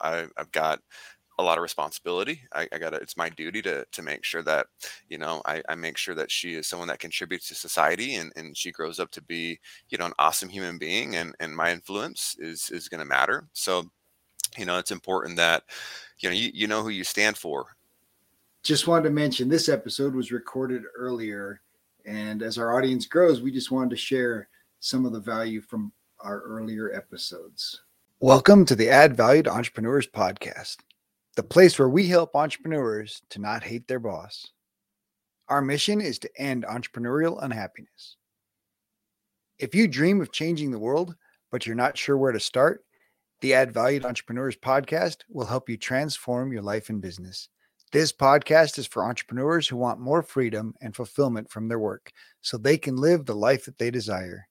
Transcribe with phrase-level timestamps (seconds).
[0.00, 0.80] I, I've got
[1.38, 2.40] a lot of responsibility.
[2.52, 4.66] I, I got it's my duty to to make sure that
[5.08, 8.32] you know I, I make sure that she is someone that contributes to society and,
[8.36, 9.58] and she grows up to be
[9.88, 13.48] you know an awesome human being and and my influence is is going to matter.
[13.52, 13.88] So
[14.56, 15.62] you know it's important that
[16.18, 17.66] you know you, you know who you stand for.
[18.64, 21.60] Just wanted to mention this episode was recorded earlier,
[22.04, 24.48] and as our audience grows, we just wanted to share
[24.80, 27.82] some of the value from our earlier episodes.
[28.20, 30.78] Welcome to the Add Value to Entrepreneurs podcast
[31.36, 34.44] the place where we help entrepreneurs to not hate their boss.
[35.48, 38.16] Our mission is to end entrepreneurial unhappiness.
[39.60, 41.14] If you dream of changing the world,
[41.52, 42.84] but you're not sure where to start,
[43.40, 47.48] the Add Value to Entrepreneurs podcast will help you transform your life and business.
[47.92, 52.58] This podcast is for entrepreneurs who want more freedom and fulfillment from their work so
[52.58, 54.48] they can live the life that they desire.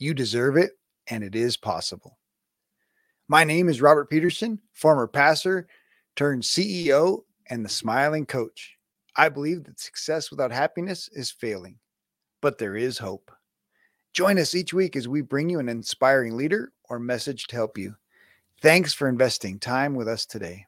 [0.00, 0.72] You deserve it,
[1.06, 2.18] and it is possible.
[3.34, 5.66] My name is Robert Peterson, former pastor
[6.14, 8.76] turned CEO and the smiling coach.
[9.16, 11.80] I believe that success without happiness is failing,
[12.40, 13.32] but there is hope.
[14.12, 17.76] Join us each week as we bring you an inspiring leader or message to help
[17.76, 17.96] you.
[18.62, 20.66] Thanks for investing time with us today.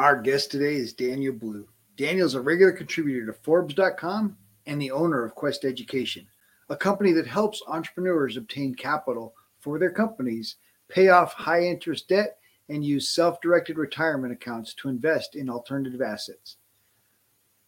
[0.00, 1.68] Our guest today is Daniel Blue.
[1.96, 6.26] Daniel is a regular contributor to Forbes.com and the owner of Quest Education,
[6.68, 10.56] a company that helps entrepreneurs obtain capital for their companies,
[10.88, 16.02] pay off high interest debt, and use self directed retirement accounts to invest in alternative
[16.02, 16.56] assets.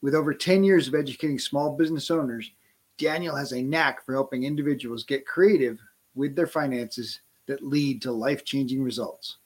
[0.03, 2.51] With over 10 years of educating small business owners,
[2.99, 5.79] Daniel has a knack for helping individuals get creative
[6.15, 9.39] with their finances that lead to life changing results.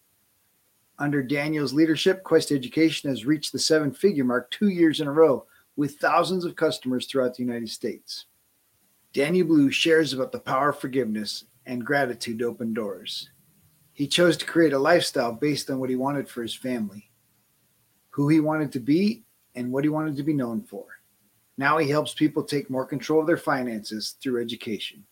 [0.99, 5.13] Under Daniel's leadership, Quest Education has reached the seven figure mark two years in a
[5.13, 5.45] row
[5.77, 8.27] with thousands of customers throughout the United States.
[9.13, 13.31] Daniel Blue shares about the power of forgiveness and gratitude to open doors.
[13.95, 17.11] He chose to create a lifestyle based on what he wanted for his family,
[18.11, 19.23] who he wanted to be,
[19.55, 20.85] and what he wanted to be known for.
[21.57, 25.05] Now he helps people take more control of their finances through education.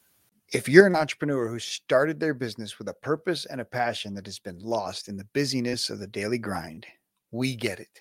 [0.53, 4.27] If you're an entrepreneur who started their business with a purpose and a passion that
[4.27, 6.85] has been lost in the busyness of the daily grind,
[7.31, 8.01] we get it.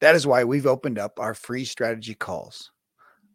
[0.00, 2.72] That is why we've opened up our free strategy calls.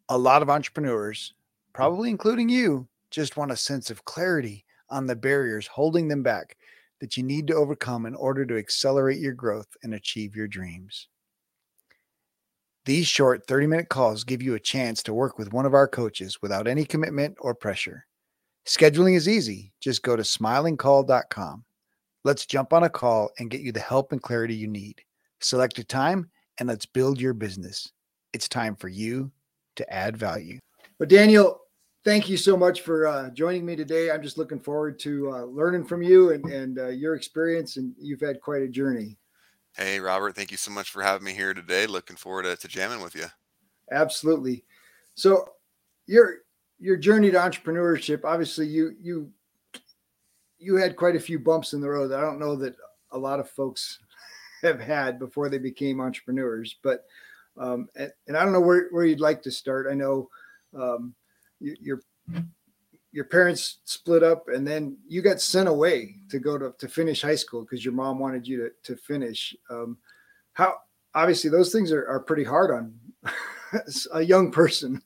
[0.10, 1.34] A lot of entrepreneurs,
[1.72, 6.56] probably including you, just want a sense of clarity on the barriers holding them back
[7.02, 11.10] that you need to overcome in order to accelerate your growth and achieve your dreams.
[12.86, 15.88] These short 30 minute calls give you a chance to work with one of our
[15.88, 18.06] coaches without any commitment or pressure.
[18.66, 19.74] Scheduling is easy.
[19.82, 21.66] Just go to smilingcall.com.
[22.24, 25.02] Let's jump on a call and get you the help and clarity you need.
[25.42, 27.92] Select a time and let's build your business.
[28.32, 29.32] It's time for you
[29.76, 30.60] to add value.
[31.00, 31.60] But Daniel,
[32.04, 34.12] thank you so much for uh, joining me today.
[34.12, 37.94] I'm just looking forward to uh, learning from you and, and uh, your experience, and
[38.00, 39.18] you've had quite a journey.
[39.76, 41.88] Hey, Robert, thank you so much for having me here today.
[41.88, 43.26] Looking forward to, to jamming with you.
[43.92, 44.64] Absolutely.
[45.16, 45.50] So,
[46.06, 46.40] your
[46.80, 49.32] your journey to entrepreneurship, obviously, you you
[50.60, 52.12] you had quite a few bumps in the road.
[52.12, 52.76] I don't know that
[53.12, 54.00] a lot of folks
[54.62, 57.06] have had before they became entrepreneurs, but
[57.58, 59.88] um, and, and I don't know where, where you'd like to start.
[59.90, 60.30] I know
[60.76, 61.14] um,
[61.82, 62.02] your
[63.12, 67.22] your parents split up and then you got sent away to go to, to finish
[67.22, 69.56] high school because your mom wanted you to, to finish.
[69.70, 69.98] Um,
[70.54, 70.78] how
[71.14, 72.96] obviously those things are, are pretty hard on
[74.14, 75.02] a young person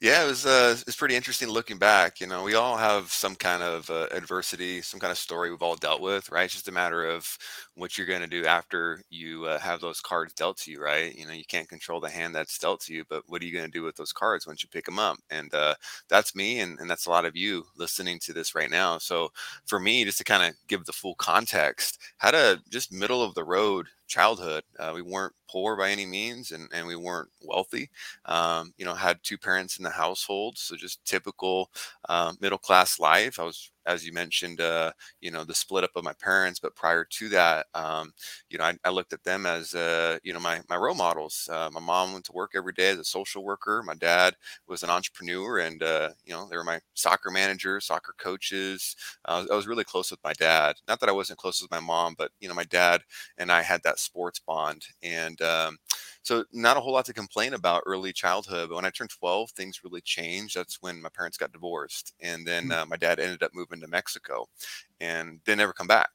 [0.00, 2.20] yeah, it was uh, it's pretty interesting looking back.
[2.20, 5.60] You know, we all have some kind of uh, adversity, some kind of story we've
[5.60, 6.44] all dealt with, right?
[6.44, 7.26] It's just a matter of
[7.74, 11.12] what you're going to do after you uh, have those cards dealt to you, right?
[11.16, 13.52] You know, you can't control the hand that's dealt to you, but what are you
[13.52, 15.16] going to do with those cards once you pick them up?
[15.30, 15.74] And uh,
[16.08, 18.98] that's me, and, and that's a lot of you listening to this right now.
[18.98, 19.30] So
[19.66, 23.34] for me, just to kind of give the full context, had a just middle of
[23.34, 24.62] the road childhood.
[24.78, 27.90] Uh, we weren't poor by any means, and, and we weren't wealthy.
[28.24, 31.70] Um, you know, had two parents in the household, so just typical
[32.08, 33.38] uh, middle class life.
[33.38, 36.60] I was as you mentioned, uh, you know, the split up of my parents.
[36.60, 38.12] But prior to that, um,
[38.50, 41.48] you know, I, I, looked at them as, uh, you know, my my role models.
[41.50, 43.82] Uh, my mom went to work every day as a social worker.
[43.84, 44.34] My dad
[44.68, 48.94] was an entrepreneur, and uh, you know, they were my soccer managers, soccer coaches.
[49.24, 50.76] I was really close with my dad.
[50.86, 53.00] Not that I wasn't close with my mom, but you know, my dad
[53.38, 55.78] and I had that sports bond, and um,
[56.22, 58.68] so not a whole lot to complain about early childhood.
[58.68, 60.56] But when I turned 12, things really changed.
[60.56, 62.72] That's when my parents got divorced, and then mm.
[62.72, 64.48] uh, my dad ended up moving to Mexico,
[65.00, 66.10] and they never come back.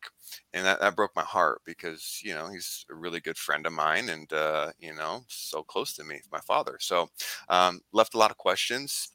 [0.54, 3.74] And that, that broke my heart because you know he's a really good friend of
[3.74, 6.78] mine, and uh, you know so close to me, my father.
[6.80, 7.10] So
[7.50, 9.10] um, left a lot of questions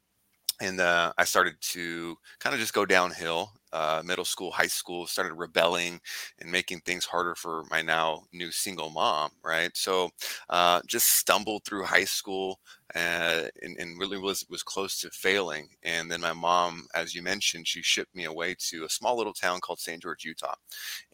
[0.61, 5.06] and uh, I started to kind of just go downhill uh, middle school, high school,
[5.06, 6.00] started rebelling
[6.38, 9.70] and making things harder for my now new single mom, right?
[9.76, 10.11] So
[10.50, 12.61] uh, just stumbled through high school
[12.94, 15.69] uh, and, and, really was was close to failing.
[15.82, 19.35] And then my mom, as you mentioned, she shipped me away to a small little
[19.35, 20.00] town called St.
[20.00, 20.55] George, Utah.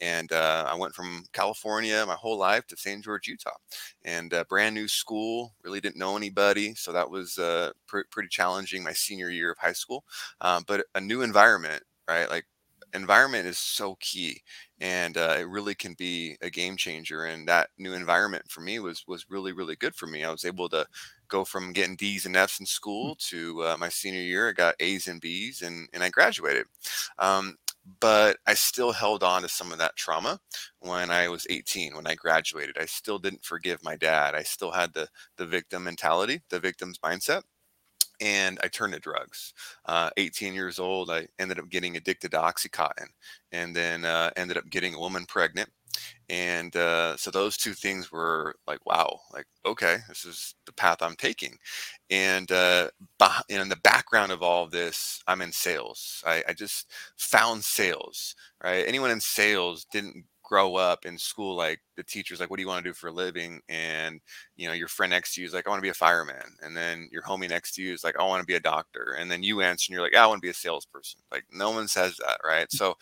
[0.00, 3.02] And uh, I went from California my whole life to St.
[3.02, 3.56] George, Utah,
[4.04, 5.54] and a brand new school.
[5.64, 9.58] Really didn't know anybody, so that was uh, pr- pretty challenging my senior year of
[9.58, 10.04] high school.
[10.40, 12.28] But a new environment right?
[12.28, 12.46] Like
[12.94, 14.40] environment is so key
[14.80, 18.78] and uh, it really can be a game changer and that new environment for me
[18.78, 20.24] was was really really good for me.
[20.24, 20.86] I was able to
[21.28, 23.28] go from getting d's and f's in school mm.
[23.28, 26.66] to uh, my senior year i got a's and b's and, and i graduated.
[27.18, 27.56] Um,
[28.00, 30.38] but i still held on to some of that trauma
[30.80, 32.76] when i was 18 when i graduated.
[32.78, 34.34] I still didn't forgive my dad.
[34.34, 37.42] I still had the the victim mentality the victim's mindset
[38.20, 39.52] and I turned to drugs.
[39.87, 43.08] Uh, 18 years old, I ended up getting addicted to OxyContin
[43.52, 45.70] and then uh, ended up getting a woman pregnant.
[46.28, 51.02] And uh, so those two things were like, wow, like, okay, this is the path
[51.02, 51.56] I'm taking.
[52.11, 52.88] And uh,
[53.49, 56.22] in the background of all of this, I'm in sales.
[56.26, 58.84] I, I just found sales, right?
[58.87, 62.69] Anyone in sales didn't grow up in school like the teacher's like what do you
[62.69, 63.61] want to do for a living?
[63.69, 64.20] And
[64.56, 66.56] you know your friend next to you is like i want to be a fireman.
[66.62, 69.17] And then your homie next to you is like i want to be a doctor.
[69.19, 71.20] And then you answer and you're like i want to be a salesperson.
[71.32, 72.70] Like no one says that right?
[72.73, 72.94] So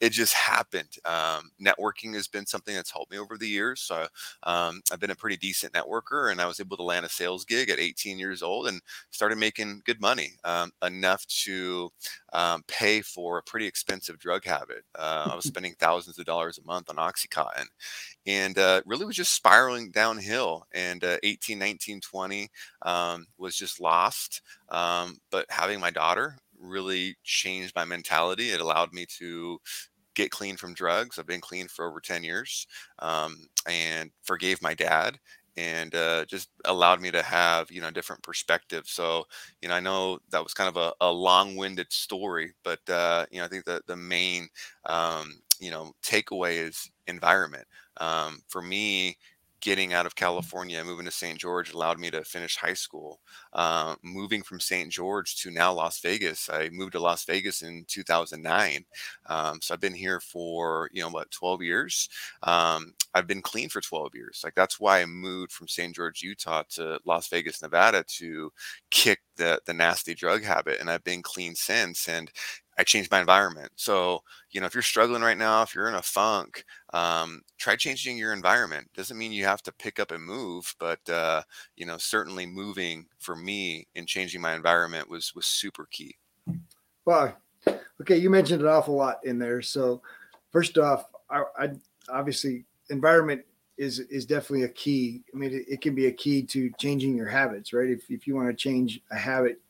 [0.00, 0.96] it just happened.
[1.04, 3.80] Um, networking has been something that's helped me over the years.
[3.80, 4.06] So
[4.44, 7.44] um, i've been a pretty decent networker and i was able to land a sales
[7.44, 8.80] gig at 18 years old and
[9.10, 11.90] started making good money um, enough to
[12.32, 14.84] um, pay for a pretty expensive drug habit.
[14.98, 17.66] Uh, i was spending thousands of dollars a month on oxycontin.
[18.26, 20.66] and uh, really was just spiraling downhill.
[20.72, 22.48] And uh, 18, 19, 20
[22.82, 24.42] um, was just lost.
[24.68, 28.50] Um, but having my daughter really changed my mentality.
[28.50, 29.58] It allowed me to
[30.14, 31.18] get clean from drugs.
[31.18, 32.66] I've been clean for over 10 years
[32.98, 33.36] um,
[33.68, 35.18] and forgave my dad
[35.56, 39.24] and uh, just allowed me to have you know different perspective so
[39.60, 43.38] you know i know that was kind of a, a long-winded story but uh, you
[43.40, 44.48] know i think that the main
[44.86, 47.66] um, you know takeaway is environment
[47.98, 49.16] um, for me
[49.60, 51.38] getting out of California, moving to St.
[51.38, 53.20] George allowed me to finish high school.
[53.52, 54.90] Uh, moving from St.
[54.90, 58.84] George to now Las Vegas, I moved to Las Vegas in 2009.
[59.26, 62.08] Um, so I've been here for, you know, what, 12 years.
[62.42, 64.40] Um, I've been clean for 12 years.
[64.42, 65.94] Like that's why I moved from St.
[65.94, 68.50] George, Utah to Las Vegas, Nevada to
[68.90, 70.80] kick the, the nasty drug habit.
[70.80, 72.08] And I've been clean since.
[72.08, 72.30] And
[72.78, 73.72] I changed my environment.
[73.76, 76.64] So, you know, if you're struggling right now, if you're in a funk,
[76.94, 78.88] um, try changing your environment.
[78.94, 81.42] Doesn't mean you have to pick up and move, but uh,
[81.76, 86.16] you know, certainly moving for me and changing my environment was was super key.
[87.04, 87.36] Well,
[88.00, 89.62] okay, you mentioned an awful lot in there.
[89.62, 90.00] So,
[90.50, 91.70] first off, I, I
[92.08, 93.42] obviously environment
[93.76, 95.22] is is definitely a key.
[95.34, 97.90] I mean, it, it can be a key to changing your habits, right?
[97.90, 99.60] If if you want to change a habit,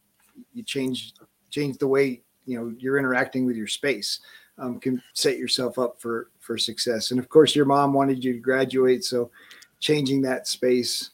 [0.52, 1.14] you change
[1.50, 4.20] change the way you know you're interacting with your space
[4.58, 7.10] um, can set yourself up for for success.
[7.10, 9.30] And of course your mom wanted you to graduate so
[9.78, 11.10] changing that space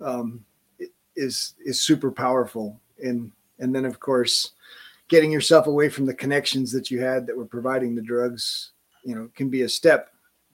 [0.00, 0.44] um,
[1.16, 2.80] is is super powerful.
[3.02, 4.52] And and then of course
[5.08, 8.72] getting yourself away from the connections that you had that were providing the drugs
[9.04, 10.10] you know can be a step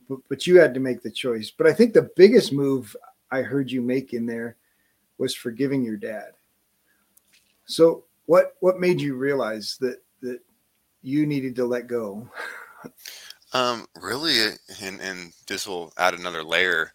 [0.08, 1.50] but, but you had to make the choice.
[1.50, 2.94] But i think the biggest move
[3.30, 4.56] i heard you make in there
[5.16, 6.32] was forgiving your dad.
[7.66, 10.03] So what what made you realize that that
[11.04, 12.28] you needed to let go?
[13.52, 16.92] um, really, and and this will add another layer.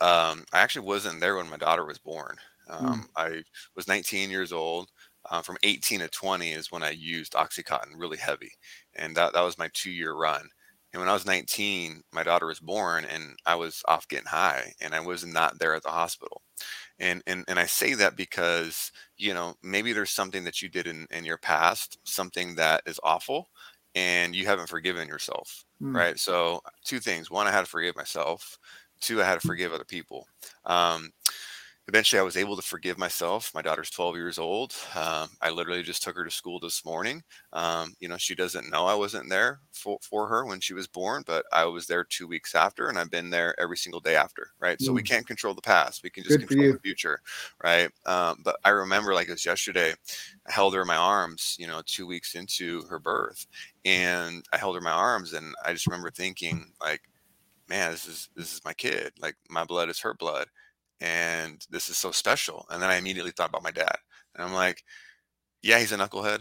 [0.00, 2.36] Um, I actually wasn't there when my daughter was born.
[2.68, 3.08] Um, mm.
[3.16, 3.42] I
[3.76, 4.90] was 19 years old.
[5.30, 8.50] Uh, from 18 to 20 is when I used OxyContin really heavy,
[8.96, 10.48] and that that was my two year run.
[10.92, 14.72] And when I was 19, my daughter was born, and I was off getting high,
[14.80, 16.42] and I was not there at the hospital
[17.02, 20.86] and and and I say that because you know maybe there's something that you did
[20.86, 23.50] in in your past, something that is awful,
[23.94, 25.94] and you haven't forgiven yourself, mm.
[25.94, 26.18] right?
[26.18, 28.58] So two things: one, I had to forgive myself.
[29.00, 30.26] Two, I had to forgive other people.
[30.64, 31.10] Um,
[31.88, 33.50] eventually I was able to forgive myself.
[33.54, 34.74] My daughter's 12 years old.
[34.94, 37.22] Um, I literally just took her to school this morning.
[37.52, 40.86] Um, you know, she doesn't know I wasn't there for, for her when she was
[40.86, 44.14] born, but I was there two weeks after, and I've been there every single day
[44.14, 44.48] after.
[44.60, 44.78] Right.
[44.78, 44.84] Mm.
[44.84, 45.08] So we mm.
[45.08, 46.02] can't control the past.
[46.04, 47.20] We can just Good control the future.
[47.62, 47.90] Right.
[48.06, 49.92] Um, but I remember like it was yesterday,
[50.46, 53.46] I held her in my arms, you know, two weeks into her birth,
[53.84, 57.02] and I held her in my arms, and I just remember thinking like,
[57.68, 59.12] man, this is this is my kid.
[59.20, 60.46] Like my blood is her blood
[61.02, 62.66] and this is so special.
[62.70, 63.96] And then I immediately thought about my dad.
[64.36, 64.84] And I'm like,
[65.62, 66.40] yeah, he's a knucklehead,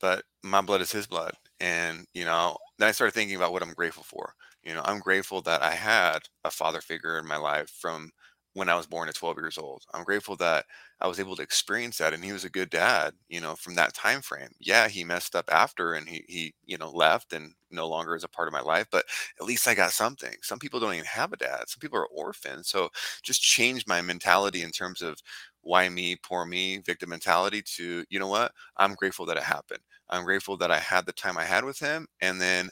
[0.00, 1.34] but my blood is his blood.
[1.60, 4.34] And, you know, then I started thinking about what I'm grateful for.
[4.64, 8.10] You know, I'm grateful that I had a father figure in my life from
[8.54, 9.84] when I was born at 12 years old.
[9.94, 10.66] I'm grateful that
[11.00, 13.74] I was able to experience that and he was a good dad, you know, from
[13.76, 14.50] that time frame.
[14.58, 18.24] Yeah, he messed up after and he he, you know, left and no longer is
[18.24, 19.04] a part of my life, but
[19.40, 20.34] at least I got something.
[20.42, 21.68] Some people don't even have a dad.
[21.68, 22.68] Some people are orphans.
[22.68, 22.88] So
[23.22, 25.18] just changed my mentality in terms of
[25.62, 28.52] why me, poor me, victim mentality to, you know what?
[28.76, 29.80] I'm grateful that it happened.
[30.08, 32.70] I'm grateful that I had the time I had with him and then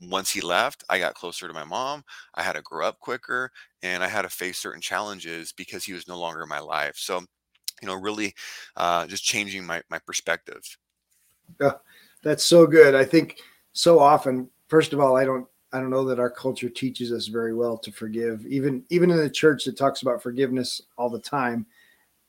[0.00, 2.04] once he left, I got closer to my mom.
[2.34, 3.50] I had to grow up quicker
[3.82, 6.96] and I had to face certain challenges because he was no longer in my life.
[6.96, 7.20] So,
[7.80, 8.34] you know, really
[8.76, 10.62] uh, just changing my, my perspective.
[11.60, 11.72] Yeah,
[12.22, 12.94] that's so good.
[12.94, 13.38] I think
[13.72, 17.26] so often, first of all, I don't, I don't know that our culture teaches us
[17.26, 18.46] very well to forgive.
[18.46, 21.66] Even, even in the church that talks about forgiveness all the time,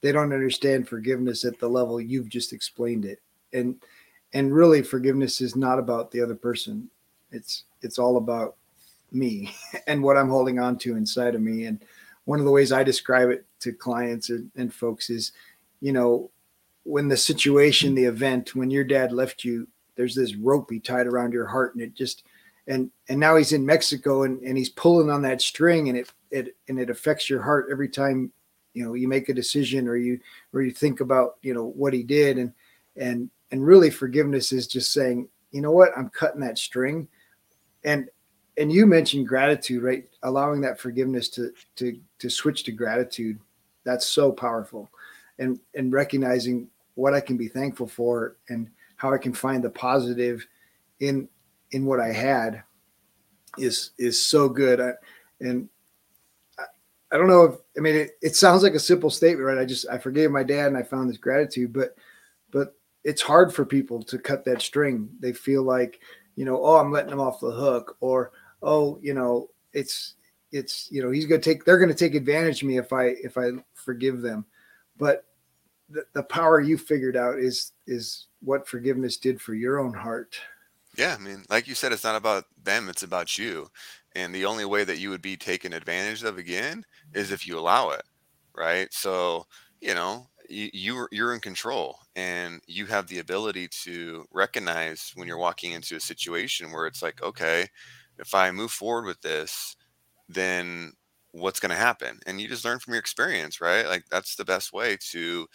[0.02, 3.22] they don't understand forgiveness at the level you've just explained it.
[3.54, 3.76] And,
[4.34, 6.90] and really forgiveness is not about the other person
[7.32, 8.56] it's it's all about
[9.12, 9.56] me
[9.88, 11.66] and what I'm holding on to inside of me.
[11.66, 11.84] And
[12.26, 15.32] one of the ways I describe it to clients and, and folks is,
[15.82, 16.32] you know,
[16.84, 21.08] when the situation, the event, when your dad left you, there's this rope he tied
[21.08, 22.24] around your heart and it just
[22.68, 26.12] and and now he's in Mexico and, and he's pulling on that string and it
[26.32, 28.32] it and it affects your heart every time
[28.74, 30.20] you know you make a decision or you
[30.54, 32.38] or you think about you know what he did.
[32.38, 32.54] And
[32.98, 35.98] and and really forgiveness is just saying you know what?
[35.98, 37.08] I'm cutting that string
[37.86, 38.10] and
[38.58, 40.06] and you mentioned gratitude right?
[40.24, 43.40] Allowing that forgiveness to to to switch to gratitude.
[43.86, 44.90] That's so powerful.
[45.40, 49.70] And and recognizing what i can be thankful for and how i can find the
[49.70, 50.48] positive
[51.02, 51.28] in
[51.72, 52.64] in what i had
[53.58, 54.80] is is so good.
[54.80, 54.94] I,
[55.42, 55.68] and
[56.58, 56.64] I,
[57.12, 59.58] I don't know if i mean it, it sounds like a simple statement right?
[59.58, 61.96] I just i forgave my dad and i found this gratitude but
[62.52, 62.76] but
[63.06, 65.08] it's hard for people to cut that string.
[65.20, 66.00] They feel like
[66.36, 70.16] you know, oh, I'm letting him off the hook, or oh, you know, it's
[70.52, 72.94] it's you know he's going to take they're going to take advantage of me if
[72.94, 74.46] I if I forgive them,
[74.98, 75.26] but
[75.90, 80.40] the, the power you figured out is is what forgiveness did for your own heart.
[80.98, 83.70] Yeah, I mean, like you said, it's not about them; it's about you.
[84.16, 87.60] And the only way that you would be taken advantage of again is if you
[87.60, 88.04] allow it,
[88.56, 88.88] right?
[88.94, 89.46] So,
[89.82, 95.28] you know, you, you're you're in control and you have the ability to recognize when
[95.28, 97.68] you're walking into a situation where it's like okay
[98.20, 99.76] if i move forward with this
[100.30, 100.92] then
[101.36, 102.20] what's going to happen?
[102.26, 103.86] And you just learn from your experience right?
[103.88, 105.48] Like that's the best way to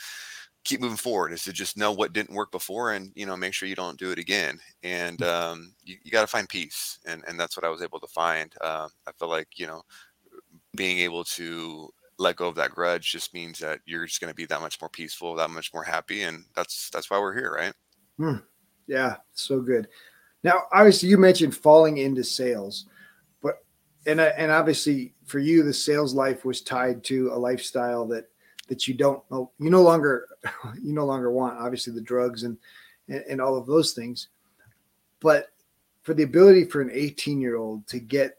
[0.65, 3.55] keep moving forward is to just know what didn't work before and you know make
[3.55, 4.59] sure you don't do it again.
[4.83, 5.27] And mm.
[5.27, 8.07] um, you, you got to find peace and and that's what i was able to
[8.07, 8.55] find.
[8.63, 9.83] Um, i feel like you know
[10.77, 11.89] being able to
[12.21, 14.81] let go of that grudge just means that you're just going to be that much
[14.81, 17.73] more peaceful, that much more happy, and that's that's why we're here, right?
[18.19, 18.45] Hmm.
[18.87, 19.89] Yeah, so good.
[20.45, 22.87] Now, obviously, you mentioned falling into sales,
[23.43, 23.57] but
[24.07, 28.27] and uh, and obviously for you, the sales life was tied to a lifestyle that
[28.69, 30.27] that you don't know you no longer
[30.81, 31.59] you no longer want.
[31.59, 32.59] Obviously, the drugs and
[33.09, 34.29] and, and all of those things,
[35.21, 35.53] but
[36.03, 38.37] for the ability for an 18 year old to get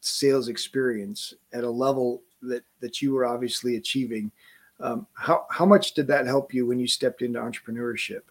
[0.00, 4.30] sales experience at a level that that you were obviously achieving.
[4.80, 8.22] Um, how how much did that help you when you stepped into entrepreneurship?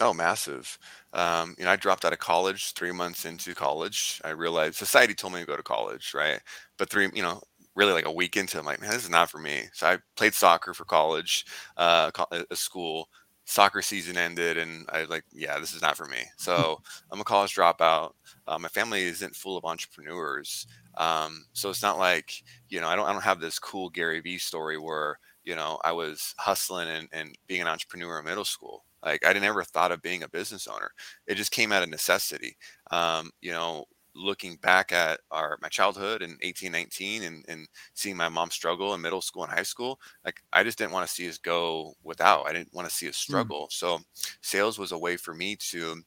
[0.00, 0.78] Oh, massive.
[1.12, 4.18] Um, you know, I dropped out of college three months into college.
[4.24, 6.40] I realized society told me to go to college, right?
[6.78, 7.42] But three, you know,
[7.74, 9.64] really like a week into, it, I'm like, man, this is not for me.
[9.74, 11.44] So I played soccer for college,
[11.76, 12.10] uh,
[12.50, 13.10] a school.
[13.50, 16.18] Soccer season ended, and I was like, yeah, this is not for me.
[16.36, 16.80] So
[17.10, 18.12] I'm a college dropout.
[18.46, 20.66] Uh, my family isn't full of entrepreneurs,
[20.96, 22.32] um, so it's not like,
[22.68, 25.78] you know, I don't, I don't have this cool Gary Vee story where, you know,
[25.84, 28.84] I was hustling and, and being an entrepreneur in middle school.
[29.04, 30.90] Like I didn't ever thought of being a business owner.
[31.26, 32.56] It just came out of necessity.
[32.90, 38.16] Um, you know, looking back at our my childhood in 18 19 and, and seeing
[38.16, 41.12] my mom struggle in middle school and high school like i just didn't want to
[41.12, 43.20] see us go without i didn't want to see us mm.
[43.20, 43.72] struggle mm.
[43.72, 43.98] so
[44.42, 46.02] sales was a way for me to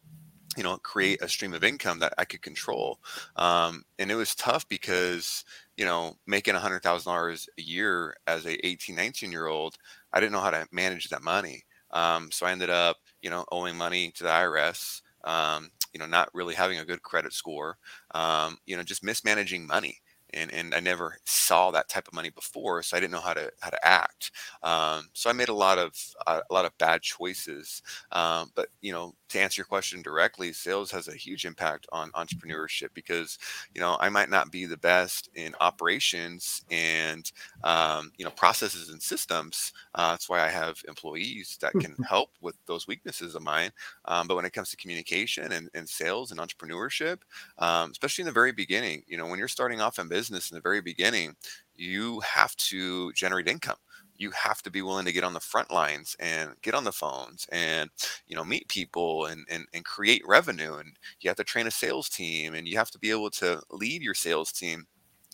[0.58, 3.00] you know create a stream of income that i could control
[3.38, 5.44] um, and it was tough because
[5.78, 9.78] you know making a hundred thousand dollars a year as a 18 19 year old
[10.12, 13.46] i didn't know how to manage that money um, so i ended up you know
[13.52, 17.78] owing money to the irs um, you know not really having a good credit score
[18.16, 20.00] um, you know just mismanaging money
[20.34, 23.34] and and I never saw that type of money before, so I didn't know how
[23.34, 24.32] to how to act.
[24.64, 25.94] Um, so I made a lot of
[26.28, 27.82] uh, a lot of bad choices.
[28.12, 32.12] Um, but you know, to answer your question directly, sales has a huge impact on
[32.12, 33.38] entrepreneurship because
[33.74, 37.32] you know I might not be the best in operations and
[37.64, 39.72] um, you know processes and systems.
[39.96, 43.72] Uh, that's why I have employees that can help with those weaknesses of mine.
[44.06, 47.20] Um, but when it comes to communication and, and sales and entrepreneurship,
[47.60, 50.56] um, especially in the very beginning, you know, when you're starting off in business in
[50.56, 51.36] the very beginning,
[51.76, 53.78] you have to generate income.
[54.18, 56.92] You have to be willing to get on the front lines and get on the
[56.92, 57.90] phones and
[58.28, 61.72] you know meet people and, and and create revenue and you have to train a
[61.72, 64.86] sales team and you have to be able to lead your sales team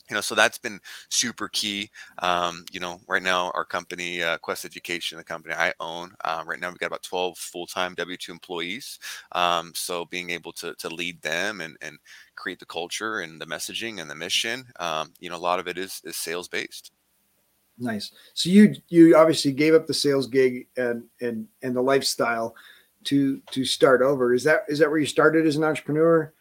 [0.10, 1.90] you know so that's been super key
[2.20, 6.44] um, you know right now our company uh, quest education the company i own uh,
[6.46, 9.00] right now we've got about 12 full-time w2 employees
[9.34, 11.98] um, so being able to, to lead them and, and
[12.36, 15.68] create the culture and the messaging and the mission um, you know a lot of
[15.68, 16.92] it is, is sales based
[17.80, 18.12] nice.
[18.34, 22.56] So you you obviously gave up the sales gig and and and the lifestyle
[23.06, 24.34] to to start over.
[24.34, 26.34] Is that is that where you started as an entrepreneur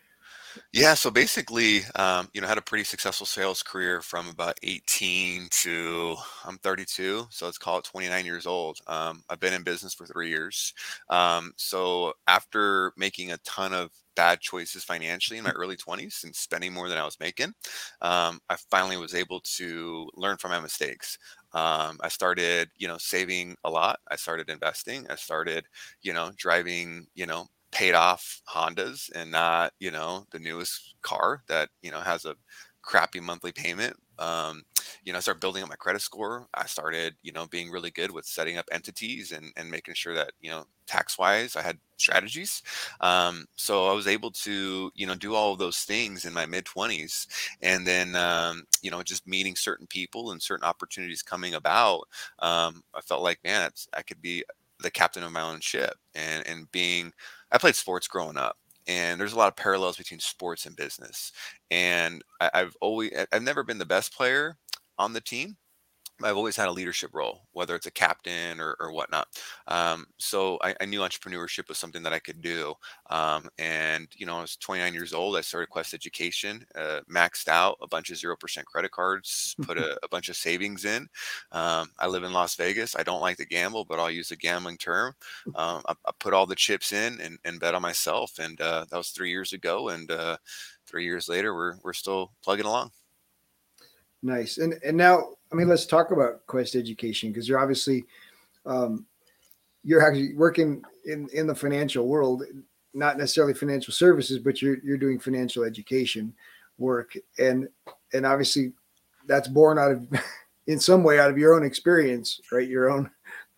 [0.73, 5.49] yeah, so basically, um, you know, had a pretty successful sales career from about 18
[5.63, 8.79] to I'm 32, so let's call it 29 years old.
[8.87, 10.73] Um, I've been in business for three years.
[11.11, 16.35] Um, so after making a ton of bad choices financially in my early 20s and
[16.35, 17.53] spending more than I was making,
[18.01, 21.19] um, I finally was able to learn from my mistakes.
[21.53, 23.99] Um, I started, you know, saving a lot.
[24.11, 25.07] I started investing.
[25.11, 25.67] I started,
[26.03, 31.43] you know, driving, you know, paid off Hondas and not, you know, the newest car
[31.49, 32.35] that, you know, has a
[32.83, 33.97] crappy monthly payment.
[34.19, 34.65] Um,
[35.05, 36.49] you know, I started building up my credit score.
[36.55, 40.15] I started, you know, being really good with setting up entities and, and making sure
[40.15, 42.63] that, you know, tax wise, I had strategies.
[43.01, 46.47] Um, so I was able to, you know, do all of those things in my
[46.47, 47.27] mid 20s.
[47.63, 52.09] And then, um, you know, just meeting certain people and certain opportunities coming about,
[52.41, 54.45] um, I felt like, man, I could be
[54.81, 57.13] the captain of my own ship and, and being,
[57.53, 61.33] I played sports growing up, and there's a lot of parallels between sports and business.
[61.71, 64.57] And I, I've always, I've never been the best player
[64.99, 65.57] on the team,
[66.23, 69.29] I've always had a leadership role, whether it's a captain or, or whatnot.
[69.69, 72.75] Um, so I, I, knew entrepreneurship was something that I could do.
[73.11, 75.37] Um, and, you know, I was 29 years old.
[75.37, 79.99] I started Quest Education, uh, maxed out a bunch of 0% credit cards, put a,
[80.03, 81.09] a bunch of savings in.
[81.53, 82.97] Um, I live in Las Vegas.
[82.97, 85.15] I don't like to gamble, but I'll use a gambling term.
[85.55, 88.39] Um, I, I, put all the chips in and, and bet on myself.
[88.41, 89.91] And uh, that was three years ago.
[89.91, 90.37] And uh,
[90.87, 92.91] three years later, we're, we're still plugging along.
[94.23, 94.59] Nice.
[94.59, 98.05] And and now, I mean, let's talk about Quest Education because you're obviously
[98.67, 99.07] um,
[99.85, 102.43] you're actually working in in the financial world,
[102.95, 106.35] not necessarily financial services, but you're you're doing financial education
[106.79, 107.69] work, and
[108.13, 108.73] and obviously
[109.27, 110.09] that's born out of
[110.67, 112.69] in some way out of your own experience, right?
[112.69, 113.11] Your own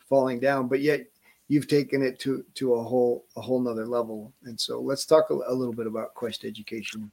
[0.09, 1.07] falling down, but yet
[1.49, 4.33] you've taken it to to a whole a whole nother level.
[4.45, 7.11] And so let's talk a, a little bit about Quest Education.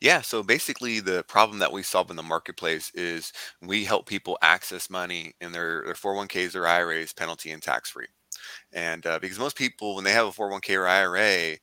[0.00, 4.38] Yeah, so basically the problem that we solve in the marketplace is we help people
[4.42, 8.06] access money in their, their 401ks or IRAs penalty and tax free.
[8.72, 11.58] And uh, because most people, when they have a 401k or IRA,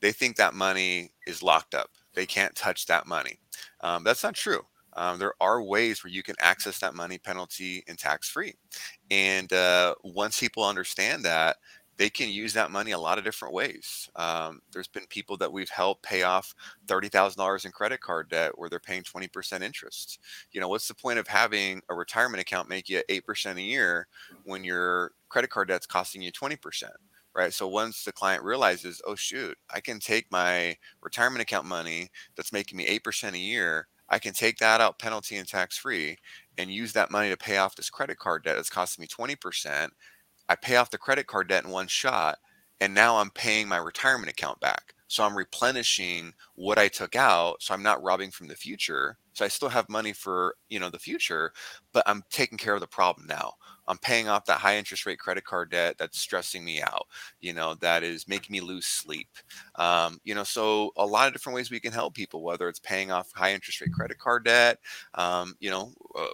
[0.00, 1.90] they think that money is locked up.
[2.14, 3.38] They can't touch that money.
[3.82, 4.62] Um, that's not true.
[4.94, 8.54] Um, there are ways where you can access that money penalty and tax free.
[9.10, 11.56] And uh, once people understand that,
[12.00, 14.10] they can use that money a lot of different ways.
[14.16, 16.54] Um, there's been people that we've helped pay off
[16.88, 20.18] $30,000 in credit card debt where they're paying 20% interest.
[20.52, 24.08] You know, what's the point of having a retirement account make you 8% a year
[24.44, 26.92] when your credit card debt's costing you 20%?
[27.34, 27.52] Right.
[27.54, 32.52] So once the client realizes, oh, shoot, I can take my retirement account money that's
[32.52, 36.18] making me 8% a year, I can take that out penalty and tax free
[36.58, 39.92] and use that money to pay off this credit card debt that's costing me 20%
[40.50, 42.38] I pay off the credit card debt in one shot,
[42.80, 44.94] and now I'm paying my retirement account back.
[45.08, 47.62] So I'm replenishing what I took out.
[47.62, 49.18] So I'm not robbing from the future.
[49.34, 51.52] So I still have money for you know the future,
[51.92, 53.54] but I'm taking care of the problem now.
[53.88, 57.06] I'm paying off that high interest rate credit card debt that's stressing me out.
[57.40, 59.28] You know that is making me lose sleep.
[59.76, 62.80] Um, you know, so a lot of different ways we can help people, whether it's
[62.80, 64.78] paying off high interest rate credit card debt,
[65.14, 66.26] um, you know, uh,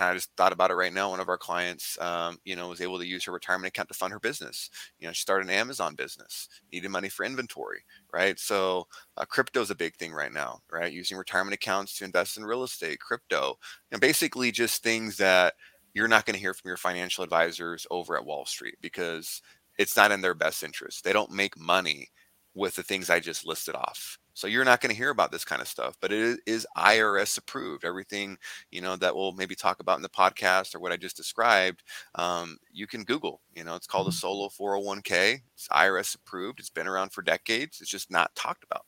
[0.00, 1.10] kind of just thought about it right now.
[1.10, 3.94] One of our clients, um, you know, was able to use her retirement account to
[3.94, 4.70] fund her business.
[4.98, 8.38] You know, she started an Amazon business, needed money for inventory, right?
[8.38, 8.86] So
[9.16, 10.92] uh, crypto is a big thing right now, right?
[10.92, 13.58] Using retirement accounts to invest in real estate, crypto,
[13.92, 15.54] and basically just things that
[15.94, 19.42] you're not going to hear from your financial advisors over at Wall Street because
[19.78, 21.04] it's not in their best interest.
[21.04, 22.08] They don't make money
[22.54, 24.19] with the things I just listed off.
[24.34, 27.38] So you're not going to hear about this kind of stuff, but it is IRS
[27.38, 27.84] approved.
[27.84, 28.38] Everything
[28.70, 31.82] you know that we'll maybe talk about in the podcast or what I just described,
[32.14, 33.40] um, you can Google.
[33.54, 34.16] You know, it's called a mm-hmm.
[34.16, 35.40] solo 401k.
[35.54, 36.60] It's IRS approved.
[36.60, 37.80] It's been around for decades.
[37.80, 38.86] It's just not talked about.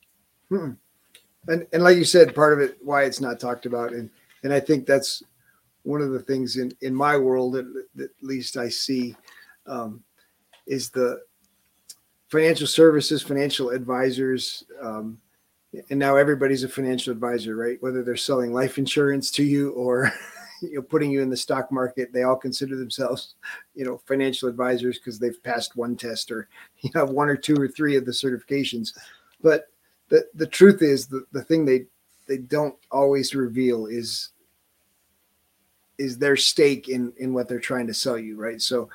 [0.49, 0.73] Hmm.
[1.49, 4.11] And and like you said, part of it why it's not talked about, and
[4.45, 5.23] and I think that's
[5.83, 7.65] one of the things in in my world at,
[8.01, 9.17] at least I see
[9.67, 10.03] um,
[10.67, 11.21] is the
[12.29, 14.65] financial services, financial advisors.
[14.81, 15.19] Um,
[15.91, 17.83] and now everybody's a financial advisor, right?
[17.83, 20.13] Whether they're selling life insurance to you or
[20.63, 23.35] you know putting you in the stock market, they all consider themselves,
[23.75, 26.49] you know, financial advisors because they've passed one test or
[26.81, 28.93] you have one or two or three of the certifications.
[29.43, 29.69] But
[30.09, 31.87] the the truth is the, the thing they
[32.29, 34.31] they don't always reveal is
[35.99, 38.61] is their stake in in what they're trying to sell you, right?
[38.61, 38.91] So,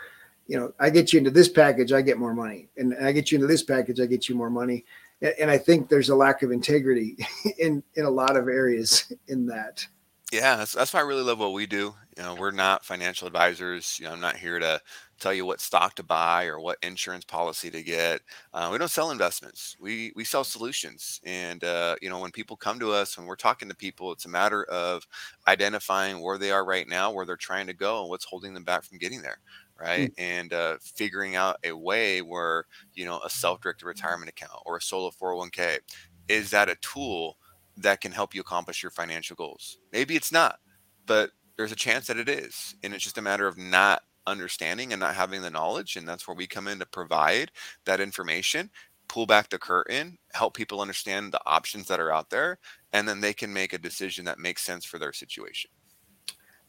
[0.47, 3.31] you know, I get you into this package, I get more money, and I get
[3.31, 4.85] you into this package, I get you more money
[5.21, 7.17] and I think there's a lack of integrity
[7.59, 9.85] in in a lot of areas in that.
[10.31, 11.95] Yeah, that's, that's why I really love what we do.
[12.17, 13.97] You know, we're not financial advisors.
[13.97, 14.81] You know, I'm not here to
[15.21, 18.19] tell you what stock to buy or what insurance policy to get.
[18.53, 19.77] Uh, we don't sell investments.
[19.79, 21.21] We we sell solutions.
[21.23, 24.25] And uh, you know, when people come to us, when we're talking to people, it's
[24.25, 25.07] a matter of
[25.47, 28.65] identifying where they are right now, where they're trying to go, and what's holding them
[28.65, 29.39] back from getting there
[29.79, 30.11] right?
[30.11, 30.21] Mm-hmm.
[30.21, 34.81] And uh, figuring out a way where you know a self-directed retirement account or a
[34.81, 35.79] solo 401k
[36.27, 37.37] is that a tool
[37.77, 39.79] that can help you accomplish your financial goals?
[39.91, 40.59] Maybe it's not,
[41.05, 44.91] but there's a chance that it is, and it's just a matter of not understanding
[44.91, 47.51] and not having the knowledge, and that's where we come in to provide
[47.85, 48.69] that information
[49.07, 52.59] pull back the curtain, help people understand the options that are out there,
[52.93, 55.71] and then they can make a decision that makes sense for their situation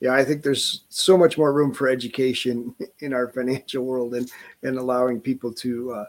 [0.00, 4.30] yeah, I think there's so much more room for education in our financial world and
[4.62, 6.04] and allowing people to uh,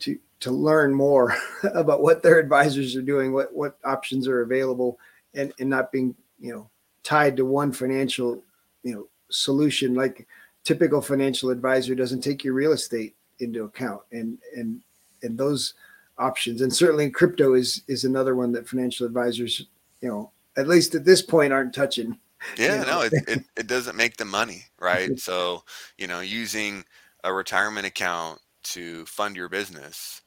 [0.00, 1.34] to to learn more
[1.74, 4.98] about what their advisors are doing, what what options are available,
[5.34, 6.68] and and not being you know
[7.04, 8.42] tied to one financial
[8.82, 9.94] you know solution.
[9.94, 10.26] Like
[10.64, 14.82] typical financial advisor doesn't take your real estate into account, and and
[15.22, 15.74] and those
[16.18, 19.66] options, and certainly crypto is is another one that financial advisors
[20.00, 22.18] you know at least at this point aren't touching
[22.56, 22.92] yeah, you know?
[22.92, 25.18] no, it, it, it doesn't make the money, right?
[25.18, 25.62] so,
[25.98, 26.84] you know, using
[27.24, 30.22] a retirement account to fund your business,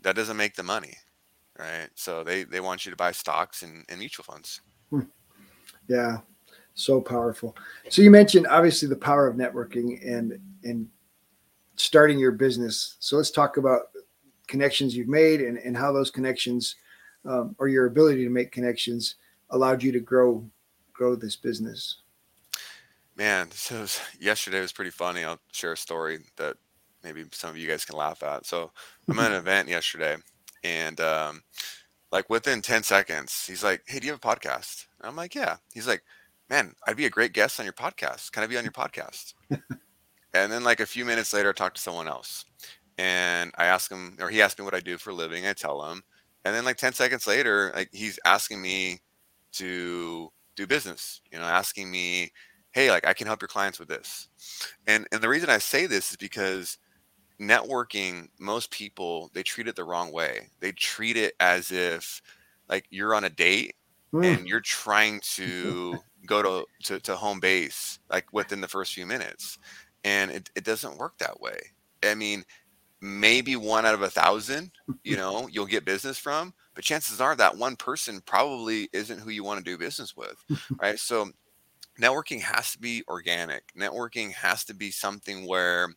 [0.00, 0.96] that doesn't make the money,
[1.58, 1.88] right?
[1.94, 4.60] So they, they want you to buy stocks and, and mutual funds.
[4.90, 5.00] Hmm.
[5.88, 6.18] Yeah,
[6.74, 7.56] so powerful.
[7.88, 10.88] So you mentioned obviously the power of networking and and
[11.76, 12.96] starting your business.
[13.00, 13.82] So let's talk about
[14.46, 16.76] connections you've made and, and how those connections
[17.24, 19.16] um, or your ability to make connections
[19.50, 20.48] allowed you to grow
[20.94, 21.98] grow this business?
[23.16, 23.86] Man, so
[24.18, 25.22] yesterday was pretty funny.
[25.22, 26.56] I'll share a story that
[27.04, 28.46] maybe some of you guys can laugh at.
[28.46, 28.70] So
[29.08, 30.16] I'm at an event yesterday,
[30.64, 31.42] and um,
[32.10, 34.86] like within 10 seconds, he's like, Hey, do you have a podcast?
[34.98, 35.56] And I'm like, Yeah.
[35.74, 36.02] He's like,
[36.48, 38.32] Man, I'd be a great guest on your podcast.
[38.32, 39.34] Can I be on your podcast?
[39.50, 42.44] and then like a few minutes later, I talk to someone else.
[42.96, 45.46] And I ask him, or he asked me what I do for a living.
[45.46, 46.02] I tell him.
[46.44, 49.00] And then like 10 seconds later, like he's asking me
[49.54, 52.32] to do business, you know, asking me,
[52.72, 54.28] hey, like I can help your clients with this.
[54.86, 56.78] And and the reason I say this is because
[57.40, 60.48] networking, most people they treat it the wrong way.
[60.60, 62.22] They treat it as if
[62.68, 63.74] like you're on a date
[64.12, 64.24] mm.
[64.24, 69.06] and you're trying to go to, to, to home base like within the first few
[69.06, 69.58] minutes.
[70.04, 71.58] And it, it doesn't work that way.
[72.02, 72.44] I mean,
[73.00, 74.70] maybe one out of a thousand,
[75.02, 79.30] you know, you'll get business from, but chances are that one person probably isn't who
[79.30, 80.36] you want to do business with,
[80.80, 80.98] right?
[80.98, 81.30] So
[82.00, 83.64] networking has to be organic.
[83.78, 85.88] Networking has to be something where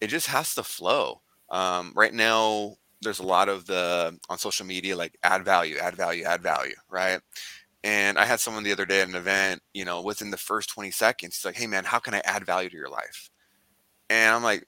[0.00, 1.22] it just has to flow.
[1.50, 5.96] Um, right now, there's a lot of the on social media like add value, add
[5.96, 7.20] value, add value, right?
[7.84, 10.70] And I had someone the other day at an event, you know, within the first
[10.70, 13.30] 20 seconds, he's like, hey man, how can I add value to your life?
[14.10, 14.66] And I'm like,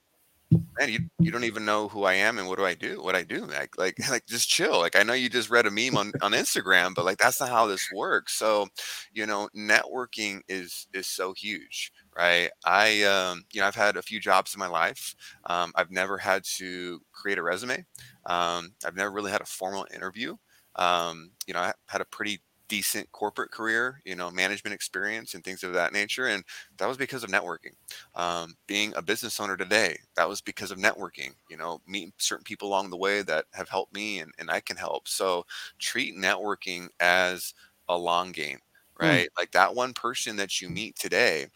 [0.51, 3.03] man, you, you don't even know who I am and what do I do?
[3.03, 3.45] What I do?
[3.47, 4.79] Like, like, like, just chill.
[4.79, 7.51] Like, I know you just read a meme on, on Instagram, but like, that's not
[7.51, 8.35] how this works.
[8.35, 8.69] So,
[9.13, 12.51] you know, networking is, is so huge, right?
[12.65, 15.15] I, um, you know, I've had a few jobs in my life.
[15.47, 17.85] Um, I've never had to create a resume.
[18.27, 20.37] Um, I've never really had a formal interview.
[20.77, 25.43] Um, you know, I had a pretty decent corporate career, you know, management experience and
[25.43, 26.27] things of that nature.
[26.27, 26.45] And
[26.77, 27.73] that was because of networking.
[28.15, 32.45] Um, being a business owner today, that was because of networking, you know, meeting certain
[32.45, 35.09] people along the way that have helped me and, and I can help.
[35.09, 35.45] So
[35.79, 37.55] treat networking as
[37.89, 38.59] a long game,
[38.99, 39.07] hmm.
[39.07, 39.29] right?
[39.29, 39.39] Mm.
[39.39, 41.47] Like that one person that you meet today,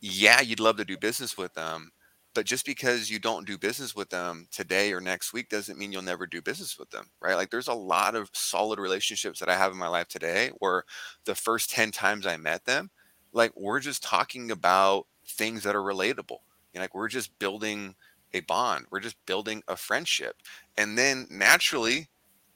[0.00, 1.92] yeah, you'd love to do business with them,
[2.34, 5.92] but just because you don't do business with them today or next week doesn't mean
[5.92, 7.34] you'll never do business with them, right?
[7.34, 10.84] Like there's a lot of solid relationships that I have in my life today where
[11.24, 12.90] the first 10 times I met them,
[13.32, 16.38] like we're just talking about things that are relatable.
[16.72, 17.94] You know, like we're just building
[18.32, 18.86] a bond.
[18.90, 20.36] We're just building a friendship.
[20.76, 22.08] And then naturally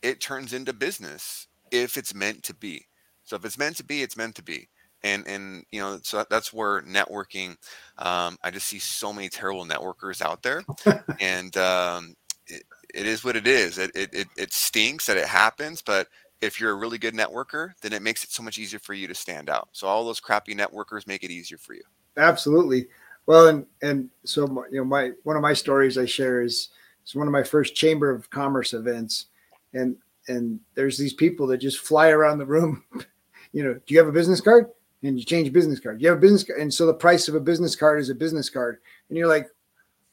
[0.02, 2.86] it turns into business if it's meant to be.
[3.24, 4.68] So if it's meant to be, it's meant to be
[5.06, 7.50] and and you know so that's where networking
[7.98, 10.62] um, i just see so many terrible networkers out there
[11.20, 12.14] and um,
[12.48, 12.62] it,
[12.94, 13.78] it is what it is.
[13.78, 16.08] It, it it stinks that it happens but
[16.40, 19.06] if you're a really good networker then it makes it so much easier for you
[19.06, 19.68] to stand out.
[19.72, 21.82] So all those crappy networkers make it easier for you.
[22.16, 22.86] Absolutely.
[23.26, 26.68] Well and and so you know my one of my stories i share is
[27.02, 29.26] it's one of my first chamber of commerce events
[29.74, 29.96] and
[30.28, 32.84] and there's these people that just fly around the room.
[33.52, 34.66] You know do you have a business card
[35.02, 36.00] and you change business card.
[36.00, 38.14] You have a business card, and so the price of a business card is a
[38.14, 38.78] business card,
[39.08, 39.48] and you're like,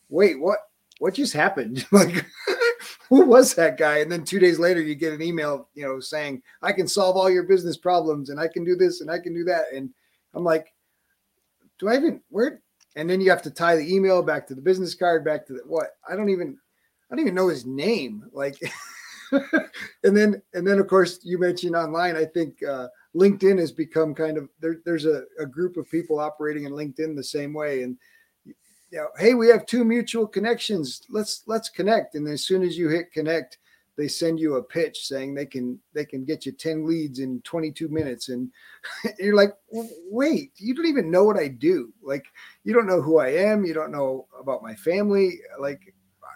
[0.09, 0.59] wait, what?
[0.99, 1.85] What just happened?
[1.91, 2.25] like,
[3.09, 3.99] who was that guy?
[3.99, 7.17] And then two days later, you get an email, you know, saying I can solve
[7.17, 9.89] all your business problems, and I can do this, and I can do that, and
[10.33, 10.73] I'm like,
[11.79, 12.61] do I even where?
[12.95, 15.53] And then you have to tie the email back to the business card, back to
[15.53, 15.95] the what?
[16.07, 16.57] I don't even,
[17.09, 18.23] I don't even know his name.
[18.31, 18.55] Like,
[19.31, 22.15] and then and then of course you mentioned online.
[22.15, 22.61] I think.
[22.63, 26.71] uh LinkedIn has become kind of there, there's a, a group of people operating in
[26.71, 27.83] LinkedIn the same way.
[27.83, 27.97] And
[28.45, 28.53] you
[28.99, 31.01] know, hey, we have two mutual connections.
[31.09, 32.15] Let's let's connect.
[32.15, 33.57] And as soon as you hit connect,
[33.97, 37.41] they send you a pitch saying they can they can get you 10 leads in
[37.41, 38.49] 22 minutes and
[39.19, 42.25] you're like wait you don't even know what i do like
[42.63, 45.92] you don't know who i am you don't know about my family like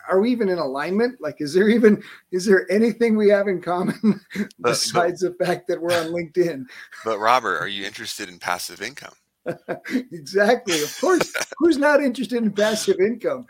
[0.10, 1.20] are we even in alignment?
[1.22, 4.22] Like, is there even is there anything we have in common
[4.62, 6.66] besides but, the fact that we're on LinkedIn?
[7.06, 9.14] But Robert, are you interested in passive income?
[10.12, 10.82] exactly.
[10.82, 11.34] Of course.
[11.58, 13.46] Who's not interested in passive income?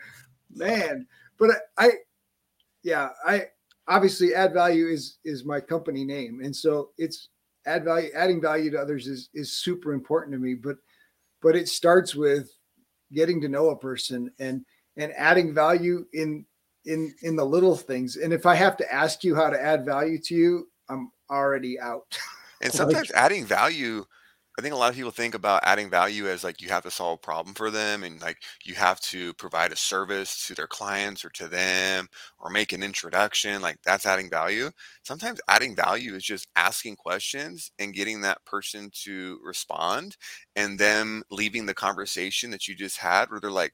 [0.54, 1.08] Man.
[1.39, 1.91] But I, I
[2.84, 3.46] yeah, I
[3.88, 6.41] obviously add value is is my company name.
[6.43, 7.30] And so it's
[7.65, 10.54] add value, adding value to others is is super important to me.
[10.54, 10.78] But
[11.41, 12.52] but it starts with
[13.13, 14.65] getting to know a person and
[14.97, 16.45] and adding value in
[16.86, 18.15] in in the little things.
[18.15, 21.79] And if I have to ask you how to add value to you, I'm already
[21.79, 22.17] out.
[22.60, 24.03] And sometimes like, adding value,
[24.57, 26.89] I think a lot of people think about adding value as like you have to
[26.89, 30.65] solve a problem for them and like you have to provide a service to their
[30.65, 32.07] clients or to them
[32.39, 33.62] or make an introduction.
[33.62, 34.71] Like that's adding value.
[35.03, 40.17] Sometimes adding value is just asking questions and getting that person to respond
[40.55, 43.73] and them leaving the conversation that you just had where they're like,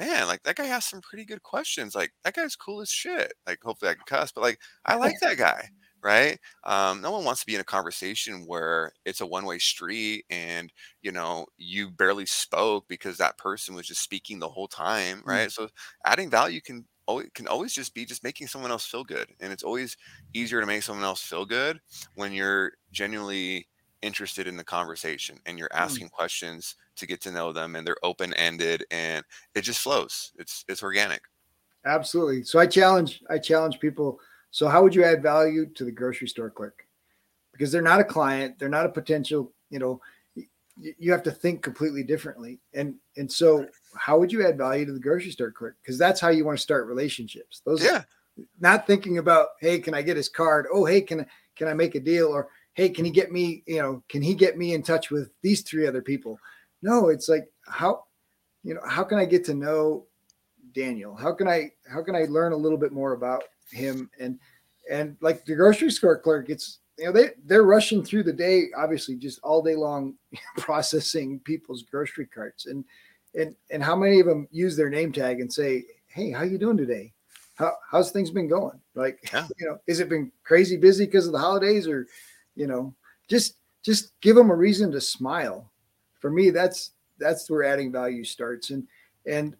[0.00, 1.94] man, like that guy has some pretty good questions.
[1.94, 3.34] Like that guy's cool as shit.
[3.46, 5.68] Like hopefully I can cuss, but like I like that guy.
[6.02, 6.38] Right.
[6.64, 10.24] Um, no one wants to be in a conversation where it's a one way street
[10.30, 15.18] and, you know, you barely spoke because that person was just speaking the whole time.
[15.18, 15.26] Mm.
[15.26, 15.48] Right.
[15.48, 15.52] Mm.
[15.52, 15.68] So
[16.06, 19.28] adding value can always, can always just be just making someone else feel good.
[19.40, 19.94] And it's always
[20.32, 21.78] easier to make someone else feel good
[22.14, 23.66] when you're genuinely
[24.02, 25.78] interested in the conversation and you're mm.
[25.78, 26.12] asking mm.
[26.12, 30.32] questions to get to know them and they're open ended and it just flows.
[30.38, 31.22] It's it's organic.
[31.84, 32.44] Absolutely.
[32.44, 34.20] So I challenge I challenge people.
[34.50, 36.84] So how would you add value to the grocery store clerk?
[37.52, 40.00] Because they're not a client, they're not a potential, you know,
[40.76, 42.60] you have to think completely differently.
[42.74, 45.76] And and so how would you add value to the grocery store clerk?
[45.82, 47.60] Because that's how you want to start relationships.
[47.64, 48.02] Those yeah.
[48.60, 50.66] not thinking about, hey, can I get his card?
[50.72, 52.28] Oh, hey, can can I make a deal?
[52.28, 52.48] Or
[52.80, 55.60] hey, can he get me, you know, can he get me in touch with these
[55.60, 56.38] three other people?
[56.80, 58.04] No, it's like how
[58.64, 60.06] you know, how can I get to know
[60.72, 61.14] Daniel?
[61.14, 64.38] How can I how can I learn a little bit more about him and
[64.90, 68.64] and like the grocery store clerk it's you know they they're rushing through the day
[68.76, 70.14] obviously just all day long
[70.56, 72.84] processing people's grocery carts and
[73.34, 76.58] and and how many of them use their name tag and say hey how you
[76.58, 77.12] doing today
[77.54, 79.46] how, how's things been going like yeah.
[79.58, 82.08] you know is it been crazy busy because of the holidays or
[82.60, 82.94] you know
[83.28, 85.72] just just give them a reason to smile.
[86.20, 88.70] For me that's that's where adding value starts.
[88.70, 88.86] And
[89.26, 89.56] and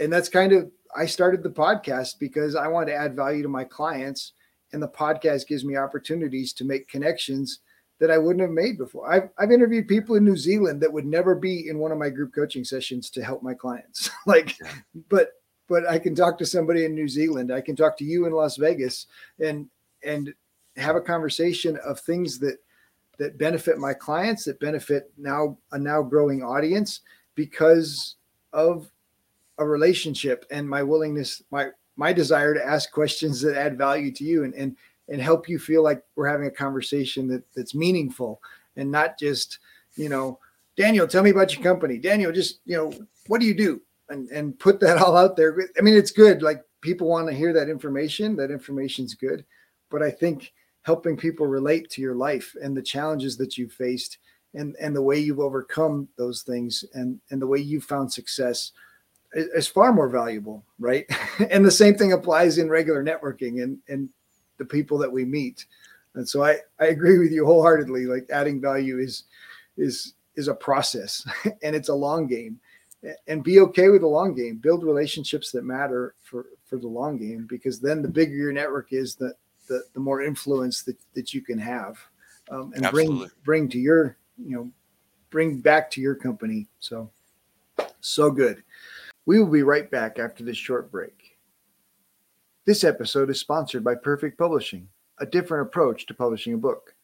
[0.00, 3.48] and that's kind of i started the podcast because i want to add value to
[3.48, 4.32] my clients
[4.72, 7.60] and the podcast gives me opportunities to make connections
[8.00, 9.10] that i wouldn't have made before.
[9.10, 12.10] I've, I've interviewed people in new zealand that would never be in one of my
[12.10, 14.10] group coaching sessions to help my clients.
[14.26, 14.56] Like
[15.08, 15.32] but
[15.68, 17.52] but i can talk to somebody in new zealand.
[17.52, 19.06] I can talk to you in las vegas
[19.40, 19.68] and
[20.02, 20.34] and
[20.76, 22.58] have a conversation of things that
[23.16, 27.00] that benefit my clients, that benefit now a now growing audience
[27.34, 28.16] because
[28.52, 28.90] of
[29.58, 34.24] a relationship and my willingness, my my desire to ask questions that add value to
[34.24, 34.76] you and and
[35.08, 38.42] and help you feel like we're having a conversation that that's meaningful
[38.76, 39.58] and not just
[39.96, 40.38] you know
[40.76, 41.98] Daniel, tell me about your company.
[41.98, 42.92] Daniel, just you know
[43.28, 43.80] what do you do?
[44.08, 45.56] and and put that all out there.
[45.78, 46.42] I mean, it's good.
[46.42, 48.36] Like people want to hear that information.
[48.36, 49.44] That information's good,
[49.90, 50.52] but I think
[50.84, 54.18] helping people relate to your life and the challenges that you've faced
[54.54, 58.72] and and the way you've overcome those things and and the way you've found success
[59.32, 61.06] is, is far more valuable, right?
[61.50, 64.08] and the same thing applies in regular networking and and
[64.58, 65.66] the people that we meet.
[66.14, 68.06] And so I I agree with you wholeheartedly.
[68.06, 69.24] Like adding value is
[69.76, 71.26] is is a process
[71.62, 72.60] and it's a long game
[73.26, 77.18] and be okay with the long game build relationships that matter for for the long
[77.18, 79.34] game because then the bigger your network is the
[79.68, 81.98] the, the more influence that, that you can have
[82.50, 83.16] um, and Absolutely.
[83.16, 84.70] bring bring to your you know
[85.30, 87.10] bring back to your company so
[88.00, 88.62] so good
[89.26, 91.38] we will be right back after this short break
[92.64, 96.94] this episode is sponsored by perfect publishing a different approach to publishing a book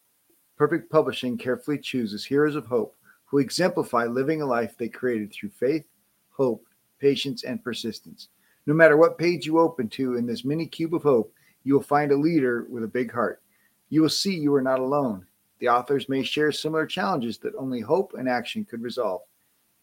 [0.56, 2.96] perfect publishing carefully chooses heroes of hope
[3.30, 5.86] who exemplify living a life they created through faith,
[6.30, 6.66] hope,
[6.98, 8.28] patience, and persistence.
[8.66, 11.32] No matter what page you open to in this mini cube of hope,
[11.64, 13.42] you will find a leader with a big heart.
[13.88, 15.26] You will see you are not alone.
[15.58, 19.22] The authors may share similar challenges that only hope and action could resolve.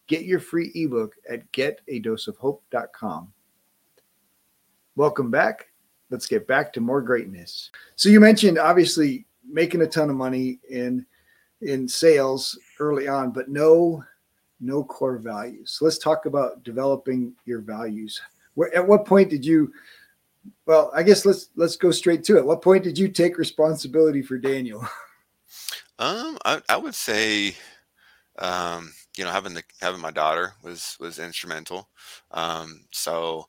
[0.07, 3.33] Get your free ebook at getadoseofhope.com.
[4.95, 5.67] Welcome back.
[6.09, 7.69] Let's get back to more greatness.
[7.95, 11.05] So you mentioned obviously making a ton of money in
[11.61, 14.03] in sales early on, but no
[14.59, 15.71] no core values.
[15.71, 18.19] So let's talk about developing your values.
[18.55, 19.71] Where, at what point did you?
[20.65, 22.45] Well, I guess let's let's go straight to it.
[22.45, 24.87] What point did you take responsibility for Daniel?
[25.99, 27.55] Um, I, I would say,
[28.39, 31.89] um, you know, having the having my daughter was was instrumental.
[32.31, 33.47] Um, so,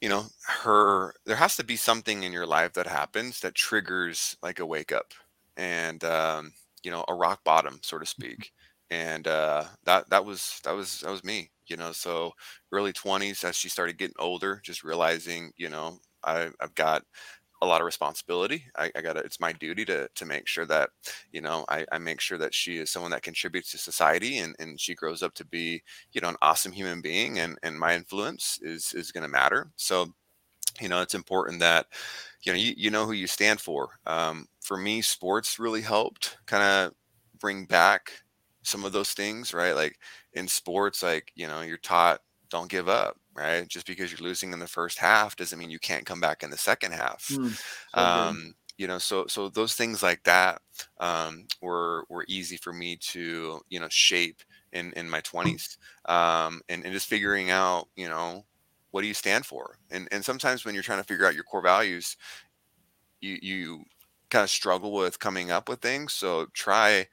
[0.00, 0.26] you know,
[0.64, 4.66] her there has to be something in your life that happens that triggers like a
[4.66, 5.14] wake up,
[5.56, 6.52] and um,
[6.82, 8.52] you know a rock bottom so to speak
[8.90, 12.32] and uh, that that was that was that was me you know so
[12.72, 17.04] early 20s as she started getting older just realizing you know I, i've got
[17.62, 18.64] a lot of responsibility.
[18.76, 20.90] I, I gotta it's my duty to to make sure that
[21.32, 24.54] you know I, I make sure that she is someone that contributes to society and,
[24.60, 27.94] and she grows up to be you know an awesome human being and and my
[27.96, 29.72] influence is is going to matter.
[29.76, 30.12] So
[30.80, 31.86] you know it's important that
[32.42, 33.90] you know you, you know who you stand for.
[34.06, 36.94] Um, for me sports really helped kind of
[37.40, 38.12] bring back
[38.62, 39.74] some of those things right?
[39.74, 39.98] Like
[40.34, 44.52] in sports like you know you're taught don't give up right just because you're losing
[44.52, 47.58] in the first half doesn't mean you can't come back in the second half mm,
[47.88, 50.60] so um, you know so so those things like that
[51.00, 56.60] um, were were easy for me to you know shape in in my 20s um,
[56.68, 58.44] and, and just figuring out you know
[58.90, 59.76] what do you stand for?
[59.90, 62.16] And and sometimes when you're trying to figure out your core values,
[63.20, 63.84] you you
[64.30, 66.12] kind of struggle with coming up with things.
[66.12, 67.06] So try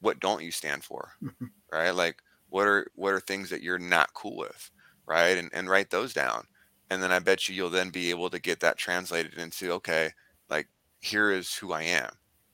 [0.00, 1.12] what don't you stand for,
[1.72, 1.90] right?
[1.92, 4.70] Like what are what are things that you're not cool with,
[5.08, 5.38] right?
[5.38, 6.44] And and write those down.
[6.90, 10.10] And then I bet you you'll then be able to get that translated into okay,
[10.50, 10.68] like
[11.00, 12.10] here is who I am.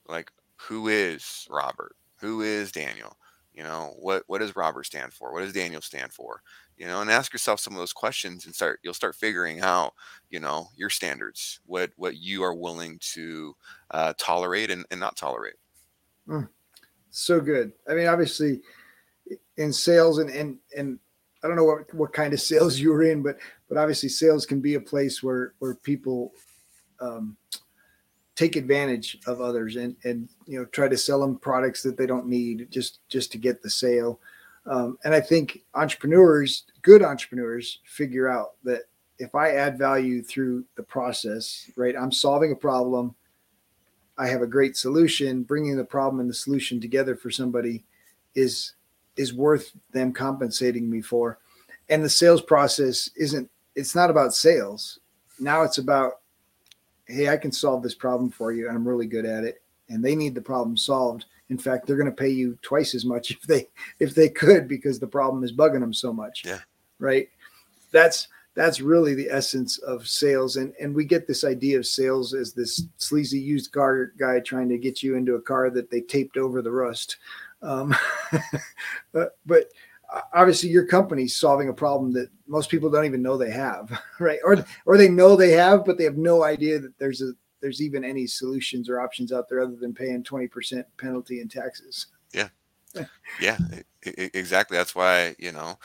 [0.07, 1.95] Like who is Robert?
[2.19, 3.17] Who is Daniel?
[3.53, 5.33] You know, what what does Robert stand for?
[5.33, 6.41] What does Daniel stand for?
[6.77, 9.93] you know and ask yourself some of those questions and start you'll start figuring out
[10.29, 13.55] you know your standards what what you are willing to
[13.91, 15.55] uh, tolerate and, and not tolerate
[16.27, 16.47] mm,
[17.09, 18.61] so good i mean obviously
[19.57, 20.99] in sales and and and
[21.45, 23.37] i don't know what what kind of sales you were in but
[23.69, 26.33] but obviously sales can be a place where where people
[26.99, 27.37] um,
[28.35, 32.05] take advantage of others and and you know try to sell them products that they
[32.05, 34.19] don't need just just to get the sale
[34.67, 38.83] um, and I think entrepreneurs, good entrepreneurs, figure out that
[39.19, 43.15] if I add value through the process, right, I'm solving a problem.
[44.17, 45.43] I have a great solution.
[45.43, 47.85] Bringing the problem and the solution together for somebody
[48.33, 48.73] is
[49.17, 51.39] is worth them compensating me for.
[51.89, 53.49] And the sales process isn't.
[53.75, 54.99] It's not about sales.
[55.39, 56.21] Now it's about,
[57.05, 59.61] hey, I can solve this problem for you, and I'm really good at it.
[59.89, 63.05] And they need the problem solved in fact, they're going to pay you twice as
[63.05, 63.67] much if they
[63.99, 66.43] if they could because the problem is bugging them so much.
[66.45, 66.59] Yeah.
[66.99, 67.29] Right.
[67.91, 72.33] That's that's really the essence of sales and and we get this idea of sales
[72.33, 75.99] as this sleazy used car guy trying to get you into a car that they
[75.99, 77.17] taped over the rust
[77.65, 77.95] um,
[79.11, 79.31] but,
[80.33, 84.39] obviously your company's solving a problem that most people don't even know they have right
[84.45, 87.31] or or they know they have but they have no idea that there's a
[87.65, 92.05] there's even any solutions or options out there other than paying 20% penalty in taxes.
[92.31, 92.49] Yeah.
[93.41, 93.57] yeah,
[94.03, 94.77] exactly.
[94.77, 95.79] That's why, you know,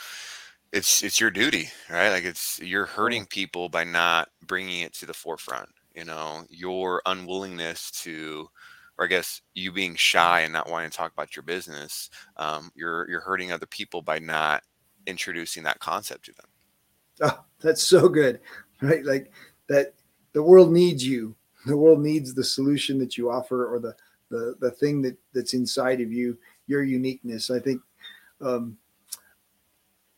[0.72, 2.10] it's it's your duty, right?
[2.10, 5.70] Like it's you're hurting people by not bringing it to the forefront.
[5.96, 8.48] You know, your unwillingness to,
[9.01, 12.70] or I guess you being shy and not wanting to talk about your business, um,
[12.74, 14.62] you're you're hurting other people by not
[15.07, 16.46] introducing that concept to them.
[17.22, 18.40] Oh, that's so good,
[18.82, 19.05] right?
[19.05, 19.32] Like
[19.68, 19.94] that.
[20.32, 21.34] The world needs you.
[21.66, 23.96] The world needs the solution that you offer, or the
[24.28, 27.51] the the thing that that's inside of you, your uniqueness.
[27.51, 27.80] I think
[28.40, 28.76] um,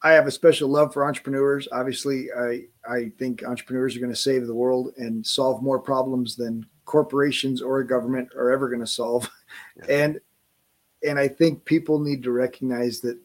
[0.03, 1.69] I have a special love for entrepreneurs.
[1.71, 6.37] Obviously, I I think entrepreneurs are going to save the world and solve more problems
[6.37, 9.31] than corporations or a government are ever going to solve.
[9.77, 10.05] Yeah.
[10.05, 10.21] And
[11.07, 13.19] and I think people need to recognize that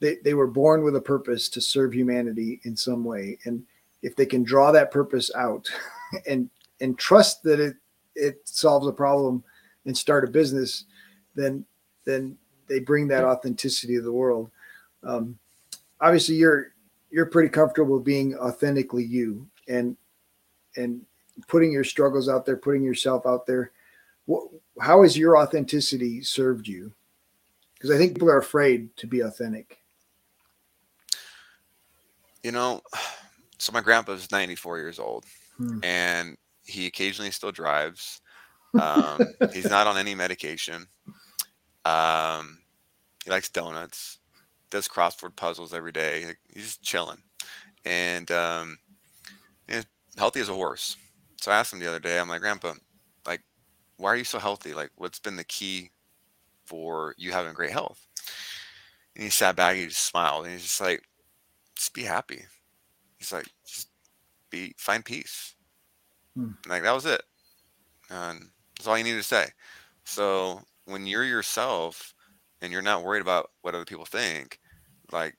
[0.00, 3.38] they, they were born with a purpose to serve humanity in some way.
[3.44, 3.64] And
[4.02, 5.68] if they can draw that purpose out
[6.26, 6.50] and
[6.80, 7.76] and trust that it
[8.14, 9.42] it solves a problem
[9.84, 10.84] and start a business,
[11.34, 11.64] then
[12.04, 12.36] then
[12.68, 14.50] they bring that authenticity to the world.
[15.02, 15.38] Um,
[16.00, 16.72] obviously, you're
[17.10, 19.96] you're pretty comfortable being authentically you and
[20.76, 21.02] and
[21.48, 23.72] putting your struggles out there, putting yourself out there.
[24.26, 24.48] What,
[24.80, 26.92] how has your authenticity served you?
[27.74, 29.78] Because I think people are afraid to be authentic.
[32.42, 32.80] You know,
[33.58, 35.24] so my grandpa's 94 years old,
[35.56, 35.78] hmm.
[35.82, 38.20] and he occasionally still drives.
[38.76, 39.18] Um,
[39.54, 40.86] he's not on any medication.
[41.86, 42.58] Um,
[43.24, 44.18] he likes donuts.
[44.68, 46.34] Does crossword puzzles every day.
[46.52, 47.22] He's chilling,
[47.86, 48.76] and um,
[49.66, 49.86] he's
[50.18, 50.98] healthy as a horse.
[51.40, 52.18] So I asked him the other day.
[52.18, 52.74] I'm like, Grandpa,
[53.26, 53.42] like,
[53.96, 54.74] why are you so healthy?
[54.74, 55.90] Like, what's been the key
[56.64, 58.06] for you having great health?
[59.14, 59.76] And he sat back.
[59.76, 61.02] He just smiled, and he's just like,
[61.76, 62.42] just be happy.
[63.18, 63.88] He's like, just
[64.50, 65.54] be find peace.
[66.34, 66.52] Hmm.
[66.68, 67.22] Like that was it.
[68.10, 69.46] And that's all you need to say.
[70.04, 72.14] So when you're yourself
[72.60, 74.60] and you're not worried about what other people think,
[75.12, 75.36] like,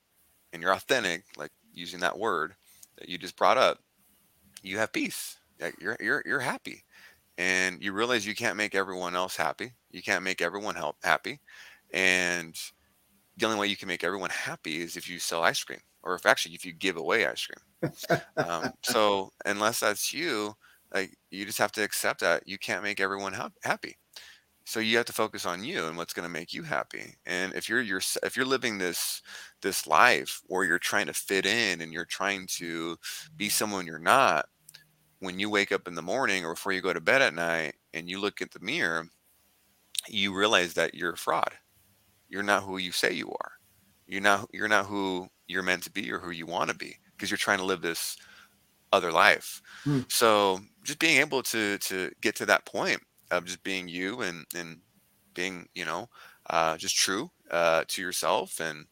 [0.52, 2.54] and you're authentic, like using that word
[2.98, 3.78] that you just brought up,
[4.62, 5.37] you have peace.
[5.80, 6.84] You're you're you're happy,
[7.38, 9.74] and you realize you can't make everyone else happy.
[9.90, 11.40] You can't make everyone help happy,
[11.92, 12.56] and
[13.36, 16.14] the only way you can make everyone happy is if you sell ice cream, or
[16.14, 17.62] if actually if you give away ice cream.
[18.42, 20.54] um, so unless that's you,
[20.94, 23.96] like you just have to accept that you can't make everyone ha- happy
[24.66, 27.54] so you have to focus on you and what's going to make you happy and
[27.54, 29.22] if you're your if you're living this
[29.62, 32.96] this life where you're trying to fit in and you're trying to
[33.36, 34.46] be someone you're not
[35.20, 37.74] when you wake up in the morning or before you go to bed at night
[37.94, 39.08] and you look at the mirror
[40.06, 41.52] you realize that you're a fraud.
[42.28, 43.52] You're not who you say you are.
[44.06, 46.96] You're not you're not who you're meant to be or who you want to be
[47.12, 48.16] because you're trying to live this
[48.92, 49.60] other life.
[49.84, 50.00] Hmm.
[50.08, 53.00] so just being able to to get to that point
[53.30, 54.78] of just being you and and
[55.34, 56.08] being you know
[56.48, 58.86] uh, just true uh, to yourself and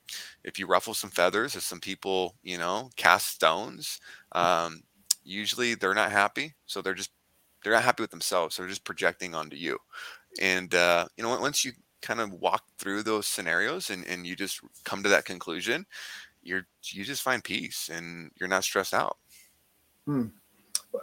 [0.44, 3.98] if you ruffle some feathers if some people you know cast stones
[4.32, 4.82] um,
[5.26, 7.10] usually they're not happy so they're just
[7.62, 9.78] they're not happy with themselves so they're just projecting onto you
[10.40, 11.72] and uh, you know once you
[12.02, 15.84] kind of walk through those scenarios and, and you just come to that conclusion
[16.42, 19.16] you're you just find peace and you're not stressed out
[20.06, 20.26] hmm.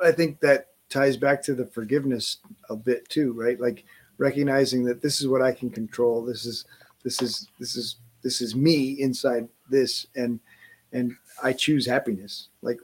[0.03, 2.38] i think that ties back to the forgiveness
[2.69, 3.59] a bit too, right?
[3.59, 3.84] Like
[4.19, 6.24] recognizing that this is what I can control.
[6.24, 6.65] This is
[7.03, 10.39] this is this is this is me inside this and
[10.91, 12.49] and I choose happiness.
[12.61, 12.80] Like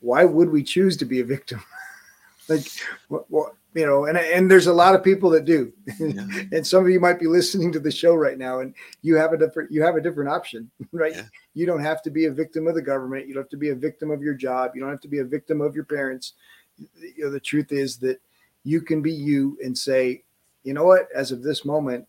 [0.00, 1.62] why would we choose to be a victim?
[2.48, 2.66] like
[3.08, 6.26] what, what you know and and there's a lot of people that do yeah.
[6.52, 9.32] and some of you might be listening to the show right now and you have
[9.32, 11.22] a different you have a different option right yeah.
[11.54, 13.68] you don't have to be a victim of the government you don't have to be
[13.68, 16.32] a victim of your job you don't have to be a victim of your parents
[17.16, 18.20] you know, the truth is that
[18.64, 20.22] you can be you and say,
[20.64, 22.06] you know what, as of this moment,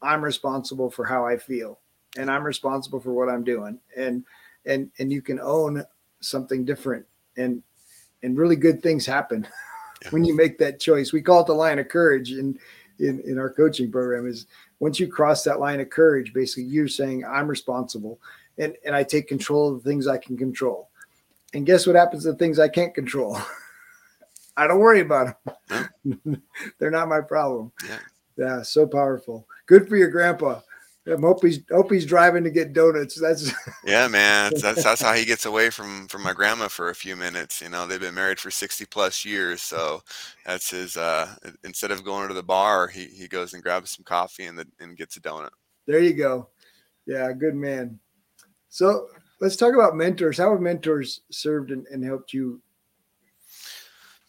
[0.00, 1.78] I'm responsible for how I feel
[2.16, 3.78] and I'm responsible for what I'm doing.
[3.96, 4.24] And
[4.66, 5.84] and and you can own
[6.20, 7.06] something different
[7.36, 7.62] and
[8.22, 9.46] and really good things happen
[10.02, 10.10] yeah.
[10.10, 11.12] when you make that choice.
[11.12, 12.58] We call it the line of courage in,
[12.98, 14.46] in in our coaching program is
[14.80, 18.18] once you cross that line of courage, basically you're saying I'm responsible
[18.58, 20.88] and, and I take control of the things I can control.
[21.54, 23.38] And guess what happens to the things I can't control?
[24.56, 25.36] I don't worry about
[25.68, 26.42] them.
[26.78, 27.72] They're not my problem.
[27.86, 27.98] Yeah.
[28.36, 29.46] yeah, so powerful.
[29.66, 30.60] Good for your grandpa.
[31.04, 33.20] I hope he's hope he's driving to get donuts.
[33.20, 33.52] That's
[33.84, 34.52] yeah, man.
[34.60, 37.60] That's that's how he gets away from from my grandma for a few minutes.
[37.60, 40.02] You know, they've been married for sixty plus years, so
[40.46, 40.96] that's his.
[40.96, 41.34] uh
[41.64, 44.66] Instead of going to the bar, he he goes and grabs some coffee and the,
[44.78, 45.50] and gets a donut.
[45.86, 46.48] There you go.
[47.06, 47.98] Yeah, good man.
[48.68, 49.08] So
[49.40, 50.38] let's talk about mentors.
[50.38, 52.62] How have mentors served and, and helped you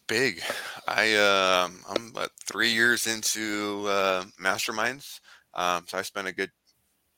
[0.06, 0.42] big.
[0.88, 5.20] I uh, I'm about three years into uh, masterminds,
[5.54, 6.50] um, so I spent a good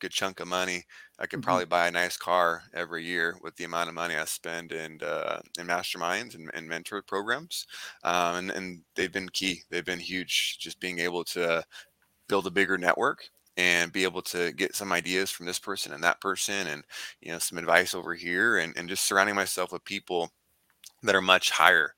[0.00, 0.84] good chunk of money.
[1.18, 1.44] I could mm-hmm.
[1.44, 5.00] probably buy a nice car every year with the amount of money I spend in
[5.02, 7.66] uh, in masterminds and, and mentor programs,
[8.04, 9.62] um, and and they've been key.
[9.70, 10.58] They've been huge.
[10.58, 11.64] Just being able to
[12.28, 16.02] build a bigger network and be able to get some ideas from this person and
[16.04, 16.84] that person and
[17.20, 20.30] you know some advice over here and, and just surrounding myself with people
[21.02, 21.94] that are much higher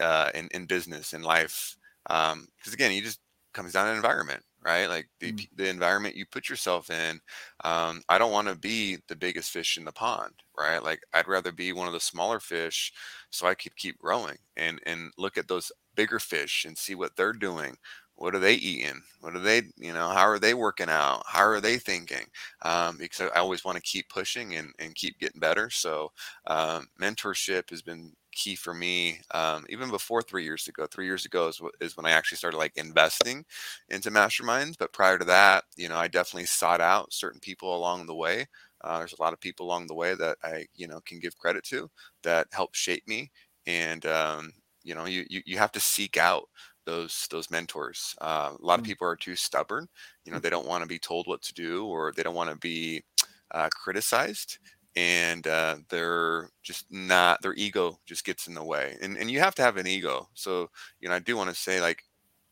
[0.00, 1.76] uh, in, in business in life
[2.06, 3.20] because um, again you just
[3.52, 4.86] comes down to environment right?
[4.88, 5.48] Like the, mm.
[5.56, 7.20] the environment you put yourself in
[7.64, 10.82] um, i don't want to be the biggest fish in the pond right?
[10.82, 12.92] Like i'd rather be one of the smaller fish
[13.30, 17.16] so i could keep growing and and look at those bigger fish and see what
[17.16, 17.76] they're doing.
[18.14, 19.00] What are they eating?
[19.20, 21.22] What are they you know how are they working out?
[21.26, 22.26] How are they thinking?
[22.62, 25.70] Um, because i always want to keep pushing and, and keep getting better.
[25.70, 26.10] So
[26.46, 31.26] um, mentorship has been key for me um, even before three years ago three years
[31.26, 33.44] ago is, is when i actually started like investing
[33.88, 38.06] into masterminds but prior to that you know i definitely sought out certain people along
[38.06, 38.46] the way
[38.82, 41.36] uh, there's a lot of people along the way that i you know can give
[41.36, 41.90] credit to
[42.22, 43.30] that help shape me
[43.66, 44.52] and um,
[44.84, 46.44] you know you, you you have to seek out
[46.88, 48.14] those those mentors.
[48.20, 48.88] Uh, a lot of mm.
[48.88, 49.86] people are too stubborn.
[50.24, 50.42] You know, mm.
[50.42, 53.04] they don't want to be told what to do, or they don't want to be
[53.50, 54.58] uh, criticized,
[54.96, 57.42] and uh, they're just not.
[57.42, 60.28] Their ego just gets in the way, and and you have to have an ego.
[60.34, 60.70] So
[61.00, 62.02] you know, I do want to say like,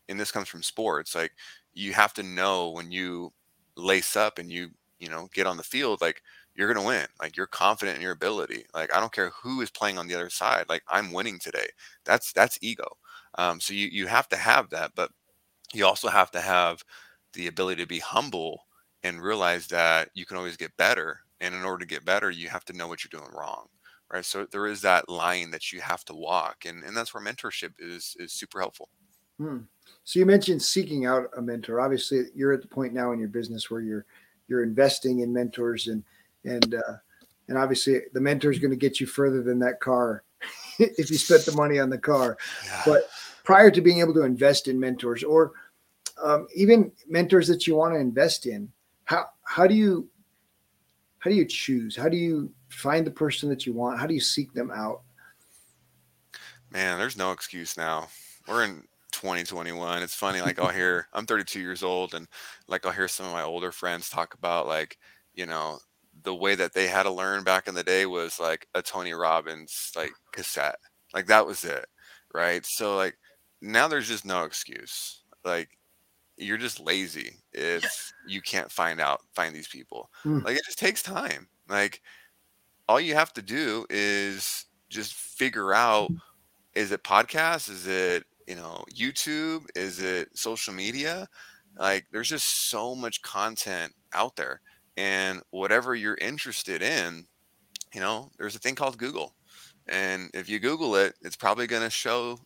[0.09, 1.14] and this comes from sports.
[1.14, 1.32] Like,
[1.74, 3.32] you have to know when you
[3.76, 6.22] lace up and you you know get on the field like
[6.55, 7.07] you're to win.
[7.20, 8.64] Like you're confident in your ability.
[8.74, 10.66] Like I don't care who is playing on the other side.
[10.68, 11.66] Like I'm winning today.
[12.05, 12.97] That's that's ego.
[13.37, 15.11] Um, so you you have to have that, but
[15.74, 16.84] you also have to have
[17.34, 18.66] the ability to be humble
[19.03, 21.20] and realize that you can always get better.
[21.41, 23.66] And in order to get better, you have to know what you're doing wrong.
[24.12, 24.24] Right.
[24.24, 26.64] So there is that line that you have to walk.
[26.64, 28.89] And, and that's where mentorship is is super helpful.
[29.39, 29.59] Hmm.
[30.05, 31.80] So you mentioned seeking out a mentor.
[31.80, 34.07] Obviously, you're at the point now in your business where you're
[34.49, 36.05] you're investing in mentors and
[36.45, 36.97] and uh,
[37.49, 40.22] and obviously the mentor is going to get you further than that car
[40.78, 42.39] if you spent the money on the car.
[42.64, 42.82] Yeah.
[42.87, 43.09] But
[43.45, 45.53] prior to being able to invest in mentors or
[46.22, 48.70] um, even mentors that you want to invest in,
[49.05, 50.09] how how do you
[51.26, 51.96] how do you choose?
[51.96, 53.98] How do you find the person that you want?
[53.98, 55.02] How do you seek them out?
[56.70, 58.06] Man, there's no excuse now.
[58.46, 60.04] We're in 2021.
[60.04, 62.28] It's funny, like I'll hear I'm 32 years old, and
[62.68, 64.98] like I'll hear some of my older friends talk about like,
[65.34, 65.80] you know,
[66.22, 69.12] the way that they had to learn back in the day was like a Tony
[69.12, 70.78] Robbins like cassette.
[71.12, 71.86] Like that was it.
[72.32, 72.64] Right.
[72.64, 73.18] So like
[73.60, 75.24] now there's just no excuse.
[75.44, 75.70] Like
[76.37, 80.11] you're just lazy if you can't find out find these people.
[80.24, 80.45] Mm.
[80.45, 81.49] Like it just takes time.
[81.68, 82.03] Like
[82.89, 86.11] all you have to do is just figure out
[86.74, 87.70] is it podcast?
[87.70, 89.66] Is it, you know, YouTube?
[89.74, 91.26] Is it social media?
[91.78, 94.61] Like there's just so much content out there
[94.97, 97.26] and whatever you're interested in
[97.95, 99.34] you know there's a thing called google
[99.89, 102.39] and if you google it it's probably going to show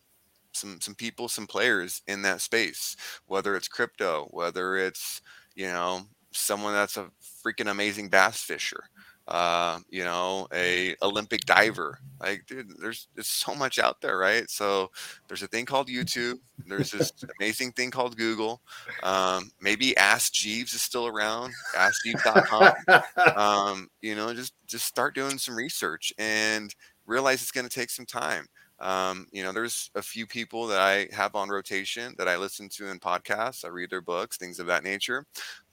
[0.53, 2.95] some some people some players in that space
[3.27, 5.21] whether it's crypto whether it's
[5.55, 7.09] you know someone that's a
[7.43, 8.83] freaking amazing bass fisher
[9.27, 11.99] uh, you know, a Olympic diver.
[12.19, 14.49] Like, dude, there's there's so much out there, right?
[14.49, 14.91] So
[15.27, 16.39] there's a thing called YouTube.
[16.67, 18.61] There's this amazing thing called Google.
[19.03, 21.53] Um, maybe Ask Jeeves is still around.
[21.75, 23.37] AskJeeves.com.
[23.37, 26.75] um, you know, just just start doing some research and
[27.05, 28.47] realize it's going to take some time.
[28.81, 32.67] Um, you know, there's a few people that I have on rotation that I listen
[32.69, 33.63] to in podcasts.
[33.63, 35.25] I read their books, things of that nature.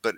[0.03, 0.15] But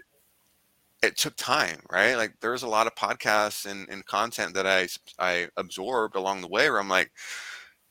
[1.03, 2.17] it took time, right?
[2.17, 4.89] Like there's a lot of podcasts and, and content that I
[5.19, 7.11] I absorbed along the way where I'm like,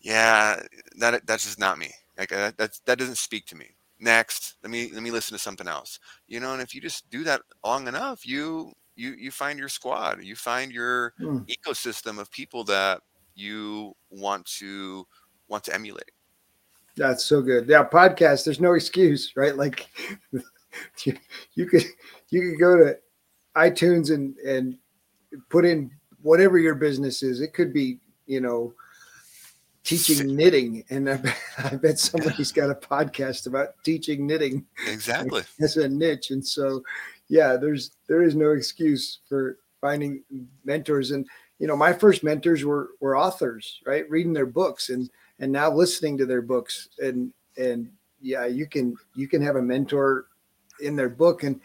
[0.02, 0.62] yeah,
[0.98, 1.92] that that's just not me.
[2.18, 3.68] Like that that, that doesn't speak to me.
[4.00, 6.00] Next, let me let me listen to something else.
[6.28, 9.70] You know, and if you just do that long enough, you you you find your
[9.70, 11.48] squad, you find your mm.
[11.48, 13.02] ecosystem of people that
[13.40, 15.08] you want to
[15.48, 16.12] want to emulate.
[16.96, 17.68] That's so good.
[17.68, 18.46] Yeah, podcast.
[18.46, 19.56] There's no excuse, right?
[19.56, 19.88] Like
[21.04, 21.18] you,
[21.54, 21.86] you could
[22.30, 22.98] you could go to
[23.56, 24.78] iTunes and and
[25.50, 27.42] put in whatever your business is.
[27.42, 28.74] It could be, you know,
[29.84, 34.66] teaching knitting, and I bet, I bet somebody's got a podcast about teaching knitting.
[34.88, 36.84] Exactly, as a niche, and so
[37.28, 40.24] yeah, there's there is no excuse for finding
[40.66, 41.12] mentors.
[41.12, 41.26] And
[41.60, 44.10] you know, my first mentors were were authors, right?
[44.10, 47.92] Reading their books and and now listening to their books, and and
[48.22, 50.26] yeah, you can you can have a mentor
[50.82, 51.60] in their book and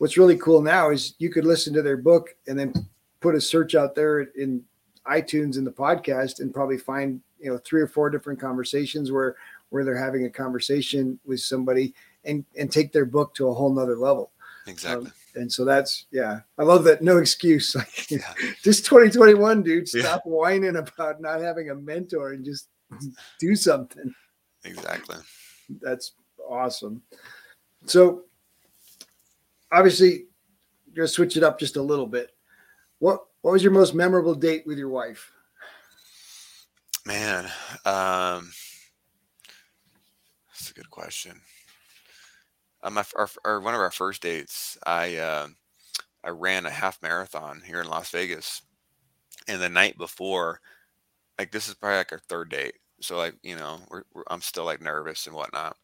[0.00, 2.72] what's really cool now is you could listen to their book and then
[3.20, 4.64] put a search out there in
[5.06, 9.36] iTunes in the podcast and probably find you know three or four different conversations where
[9.68, 11.94] where they're having a conversation with somebody
[12.24, 14.30] and and take their book to a whole nother level.
[14.66, 15.06] Exactly.
[15.06, 17.02] Um, and so that's yeah, I love that.
[17.02, 17.74] No excuse.
[17.80, 18.34] Like yeah.
[18.62, 19.88] just 2021, dude.
[19.88, 20.30] Stop yeah.
[20.30, 22.68] whining about not having a mentor and just
[23.38, 24.14] do something.
[24.64, 25.16] Exactly.
[25.80, 26.12] That's
[26.48, 27.02] awesome.
[27.86, 28.24] So
[29.72, 30.24] obviously,
[30.86, 32.30] you're gonna switch it up just a little bit.
[32.98, 35.32] What What was your most memorable date with your wife?
[37.06, 37.44] Man,
[37.86, 38.52] um,
[40.48, 41.40] that's a good question.
[42.82, 45.48] Um, my, our, our, one of our first dates, I uh,
[46.24, 48.62] I ran a half marathon here in Las Vegas,
[49.48, 50.60] and the night before,
[51.38, 54.40] like this is probably like our third date, so like you know we're, we're, I'm
[54.40, 55.76] still like nervous and whatnot.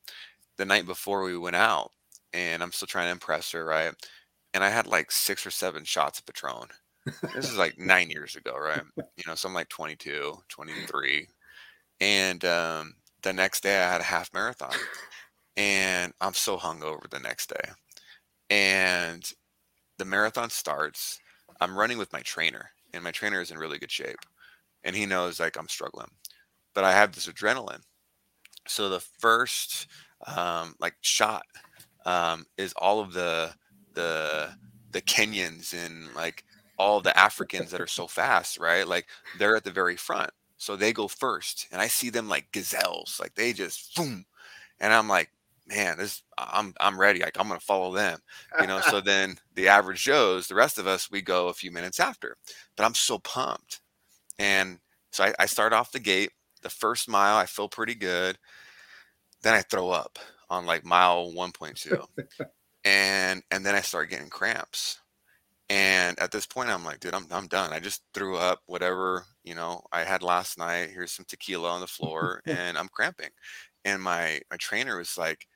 [0.58, 1.92] The night before we went out,
[2.32, 3.92] and I'm still trying to impress her, right?
[4.54, 6.68] And I had like six or seven shots of Patron.
[7.34, 8.82] this is like nine years ago, right?
[8.96, 11.28] You know, so I'm like 22, 23,
[12.00, 14.72] and um, the next day I had a half marathon,
[15.56, 17.70] and I'm so hungover the next day,
[18.50, 19.30] and
[19.98, 21.20] the marathon starts.
[21.60, 24.20] I'm running with my trainer, and my trainer is in really good shape,
[24.84, 26.10] and he knows like I'm struggling,
[26.74, 27.82] but I have this adrenaline.
[28.66, 29.86] So the first
[30.26, 31.44] um, like shot
[32.04, 33.54] um, is all of the
[33.94, 34.50] the
[34.92, 36.44] the Kenyans and like
[36.78, 38.86] all the Africans that are so fast, right?
[38.86, 39.06] Like
[39.38, 43.18] they're at the very front, so they go first, and I see them like gazelles,
[43.20, 44.24] like they just boom,
[44.80, 45.30] and I'm like,
[45.66, 47.20] man, this I'm I'm ready.
[47.20, 48.20] Like I'm gonna follow them,
[48.60, 48.80] you know.
[48.80, 52.36] so then the average Joes, the rest of us, we go a few minutes after.
[52.76, 53.80] But I'm so pumped,
[54.38, 54.78] and
[55.12, 56.30] so I, I start off the gate.
[56.62, 58.38] The first mile, I feel pretty good.
[59.42, 60.18] Then I throw up
[60.50, 62.06] on like mile 1.2,
[62.84, 65.00] and and then I start getting cramps.
[65.68, 67.72] And at this point, I'm like, dude, I'm I'm done.
[67.72, 70.90] I just threw up whatever you know I had last night.
[70.92, 73.30] Here's some tequila on the floor, and I'm cramping.
[73.84, 75.46] And my my trainer was like,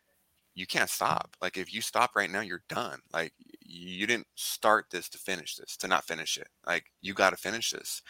[0.55, 1.36] you can't stop.
[1.40, 3.01] Like if you stop right now, you're done.
[3.12, 6.48] Like you didn't start this to finish this, to not finish it.
[6.66, 8.03] Like you got to finish this.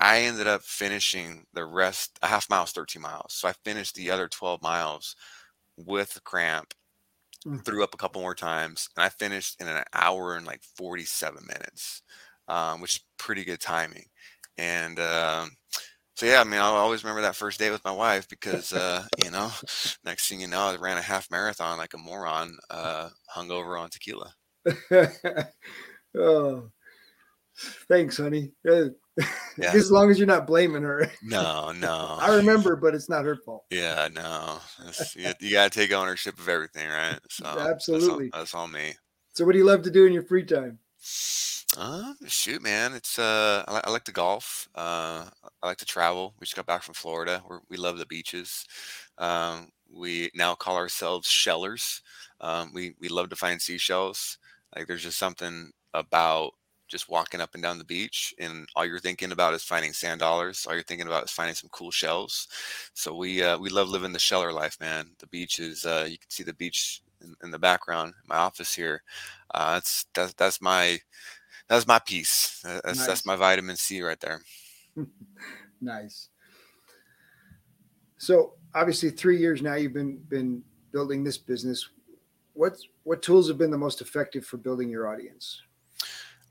[0.00, 3.34] I ended up finishing the rest, a half mile 13 miles.
[3.34, 5.16] So I finished the other 12 miles
[5.76, 6.72] with cramp,
[7.46, 7.64] mm.
[7.64, 11.44] threw up a couple more times, and I finished in an hour and like 47
[11.46, 12.02] minutes,
[12.46, 14.06] um, which is pretty good timing.
[14.56, 15.50] And um,
[16.18, 19.04] so yeah, I mean, I'll always remember that first day with my wife because uh,
[19.22, 19.52] you know,
[20.04, 23.88] next thing you know, I ran a half marathon like a moron, uh, hungover on
[23.88, 24.32] tequila.
[26.18, 26.70] oh,
[27.86, 28.50] thanks, honey.
[28.68, 29.26] Uh, yeah.
[29.74, 31.08] as long as you're not blaming her.
[31.22, 32.16] No, no.
[32.20, 33.66] I remember, but it's not her fault.
[33.70, 34.58] Yeah, no.
[35.14, 37.20] You, you, gotta take ownership of everything, right?
[37.30, 38.96] So absolutely, that's all, that's all me.
[39.34, 40.80] So, what do you love to do in your free time?
[41.76, 44.68] Uh, shoot, man, it's uh, I, I like to golf.
[44.74, 45.26] Uh,
[45.62, 46.34] I like to travel.
[46.40, 47.42] We just got back from Florida.
[47.48, 48.64] We're, we love the beaches.
[49.18, 52.00] Um, we now call ourselves shellers.
[52.40, 54.38] Um, we we love to find seashells.
[54.74, 56.52] Like there's just something about
[56.88, 60.20] just walking up and down the beach, and all you're thinking about is finding sand
[60.20, 60.64] dollars.
[60.66, 62.48] All you're thinking about is finding some cool shells.
[62.94, 65.10] So we uh, we love living the sheller life, man.
[65.18, 68.14] The beach is uh, you can see the beach in, in the background.
[68.26, 69.02] My office here.
[69.54, 70.98] Uh, that's that's that's my
[71.68, 72.60] that's my peace.
[72.64, 73.06] That's nice.
[73.06, 74.40] that's my vitamin C right there.
[75.80, 76.28] nice.
[78.18, 80.62] So obviously, three years now you've been been
[80.92, 81.88] building this business.
[82.54, 85.62] What what tools have been the most effective for building your audience?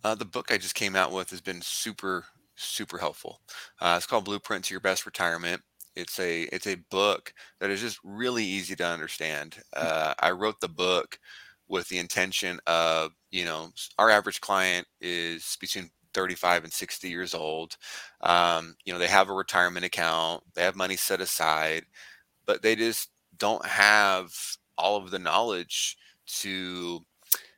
[0.03, 3.41] Uh, the book I just came out with has been super super helpful.
[3.79, 5.61] Uh, it's called Blueprint to Your Best Retirement.
[5.95, 9.57] It's a it's a book that is just really easy to understand.
[9.75, 9.87] Hmm.
[9.87, 11.19] Uh, I wrote the book
[11.69, 17.33] with the intention of you know our average client is between 35 and 60 years
[17.33, 17.77] old.
[18.21, 21.85] Um, you know they have a retirement account they have money set aside
[22.45, 24.33] but they just don't have
[24.77, 25.97] all of the knowledge
[26.27, 27.01] to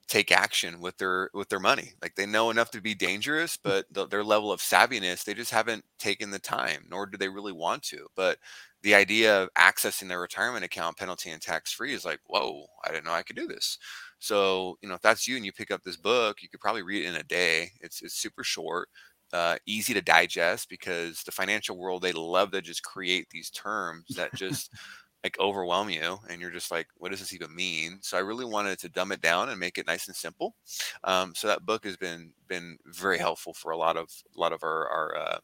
[0.07, 1.93] take action with their with their money.
[2.01, 5.51] Like they know enough to be dangerous but the, their level of savviness they just
[5.51, 8.07] haven't taken the time nor do they really want to.
[8.16, 8.39] But
[8.84, 12.92] the idea of accessing their retirement account penalty and tax free is like, whoa, I
[12.92, 13.78] didn't know I could do this.
[14.20, 16.84] So, you know, if that's you and you pick up this book, you could probably
[16.84, 17.72] read it in a day.
[17.82, 18.90] It's it's super short,
[19.34, 24.06] uh, easy to digest because the financial world they love to just create these terms
[24.16, 24.72] that just
[25.24, 28.46] like overwhelm you and you're just like what does this even mean so i really
[28.46, 30.56] wanted to dumb it down and make it nice and simple
[31.04, 34.54] um, so that book has been been very helpful for a lot of a lot
[34.54, 35.38] of our our, uh,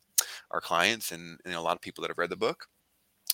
[0.51, 2.67] our clients and, and a lot of people that have read the book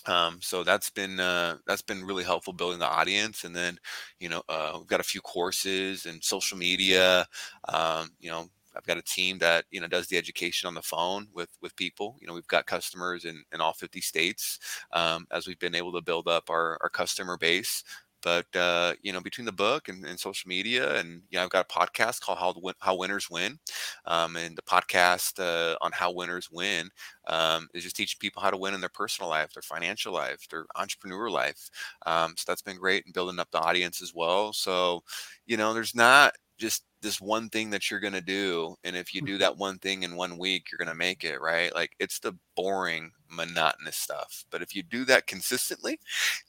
[0.06, 3.78] um, so that's been uh, that's been really helpful building the audience and then
[4.18, 7.26] you know uh, we've got a few courses and social media
[7.68, 10.82] um, you know I've got a team that you know does the education on the
[10.82, 12.16] phone with with people.
[12.20, 14.58] You know, we've got customers in, in all 50 states
[14.92, 17.84] um, as we've been able to build up our, our customer base.
[18.22, 21.50] But uh, you know, between the book and, and, social media, and you know, I've
[21.50, 23.58] got a podcast called "How Win- How Winners Win,"
[24.06, 26.88] um, and the podcast uh, on how winners win
[27.26, 30.46] um, is just teaching people how to win in their personal life, their financial life,
[30.48, 31.68] their entrepreneur life.
[32.06, 34.52] Um, so that's been great and building up the audience as well.
[34.52, 35.02] So,
[35.46, 39.12] you know, there's not just this one thing that you're going to do and if
[39.12, 41.90] you do that one thing in one week you're going to make it right like
[41.98, 45.98] it's the boring monotonous stuff but if you do that consistently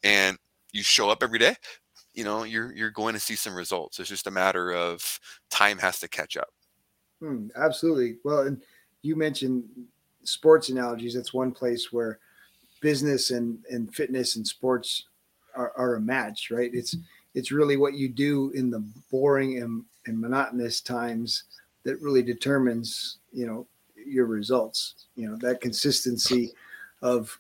[0.03, 0.37] and
[0.73, 1.55] you show up every day
[2.13, 3.99] you know you're you're going to see some results.
[3.99, 5.19] It's just a matter of
[5.49, 6.49] time has to catch up.
[7.19, 8.17] Hmm, absolutely.
[8.23, 8.61] Well and
[9.01, 9.63] you mentioned
[10.23, 11.13] sports analogies.
[11.13, 12.19] That's one place where
[12.81, 15.05] business and and fitness and sports
[15.55, 16.71] are, are a match right?
[16.73, 16.95] It's
[17.33, 21.45] it's really what you do in the boring and, and monotonous times
[21.83, 23.67] that really determines you know
[24.05, 25.07] your results.
[25.15, 26.53] You know that consistency
[27.01, 27.37] of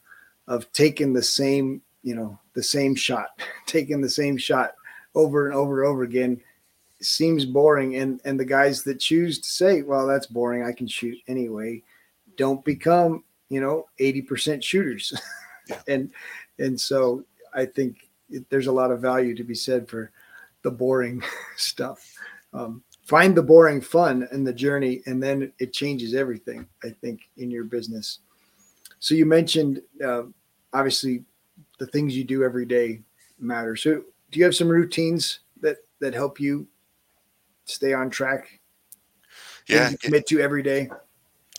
[0.47, 3.29] of taking the same you know the same shot
[3.65, 4.75] taking the same shot
[5.15, 6.39] over and over and over again
[7.01, 10.87] seems boring and and the guys that choose to say well that's boring i can
[10.87, 11.81] shoot anyway
[12.37, 15.13] don't become you know 80% shooters
[15.67, 15.81] yeah.
[15.87, 16.11] and
[16.59, 17.23] and so
[17.53, 20.11] i think it, there's a lot of value to be said for
[20.63, 21.21] the boring
[21.57, 22.11] stuff.
[22.53, 26.67] Um, find the boring fun in the journey, and then it changes everything.
[26.83, 28.19] I think in your business.
[28.99, 30.23] So you mentioned uh,
[30.73, 31.23] obviously
[31.83, 33.01] the things you do every day
[33.39, 33.75] matter.
[33.75, 36.65] So do you have some routines that that help you
[37.65, 38.61] stay on track?
[39.67, 40.89] Yeah, commit to every day.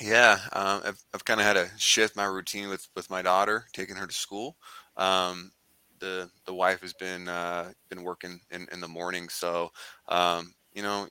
[0.01, 3.67] Yeah, um, I've, I've kind of had to shift my routine with with my daughter,
[3.75, 4.57] taking her to school.
[4.97, 5.53] Um,
[5.99, 9.73] the the wife has been uh, been working in, in the morning, so
[10.09, 11.07] um, you know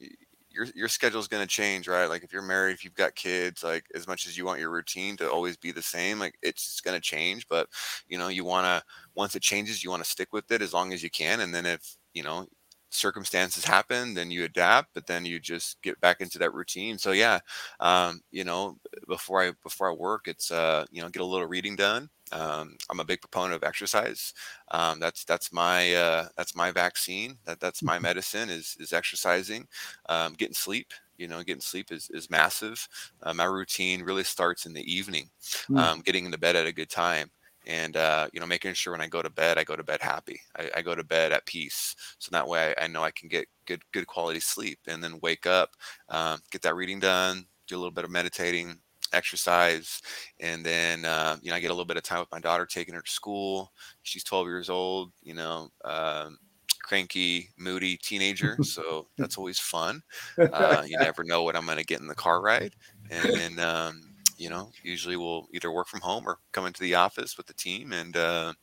[0.53, 2.05] your your schedule is going to change, right?
[2.07, 4.71] Like if you're married, if you've got kids, like as much as you want your
[4.71, 7.47] routine to always be the same, like it's going to change.
[7.47, 7.67] But
[8.07, 8.83] you know, you want to
[9.15, 11.53] once it changes, you want to stick with it as long as you can, and
[11.53, 12.47] then if you know
[12.93, 17.11] circumstances happen then you adapt but then you just get back into that routine so
[17.11, 17.39] yeah
[17.79, 18.77] um, you know
[19.07, 22.77] before i before i work it's uh you know get a little reading done um,
[22.89, 24.33] I'm a big proponent of exercise.
[24.71, 27.37] Um, that's that's my uh, that's my vaccine.
[27.45, 28.03] That that's my mm-hmm.
[28.03, 29.67] medicine is is exercising,
[30.09, 30.93] um, getting sleep.
[31.17, 32.87] You know, getting sleep is is massive.
[33.21, 35.29] Uh, my routine really starts in the evening,
[35.69, 36.03] mm.
[36.03, 37.29] getting into bed at a good time
[37.65, 40.01] and uh, you know making sure when i go to bed i go to bed
[40.01, 40.39] happy.
[40.57, 43.29] I, I go to bed at peace so that way I, I, know i can
[43.29, 45.71] get good good quality sleep and then wake up
[46.09, 48.77] um, get that reading done do a little bit of meditating
[49.13, 50.01] exercise
[50.39, 52.65] and then uh, you know i get a little bit of time with my daughter
[52.65, 53.71] taking her to school.
[54.01, 56.37] She's 12 years old you know um,
[56.81, 60.01] cranky moody teenager so that's always fun.
[60.37, 62.73] Uh, you never know what i'm going to get in the car ride
[63.09, 66.95] and then um, you know usually we'll either work from home or come into the
[66.95, 68.53] office with the team and uh,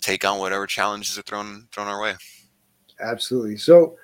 [0.00, 2.14] take on whatever challenges are thrown thrown our way.
[3.00, 3.56] Absolutely.
[3.56, 3.96] So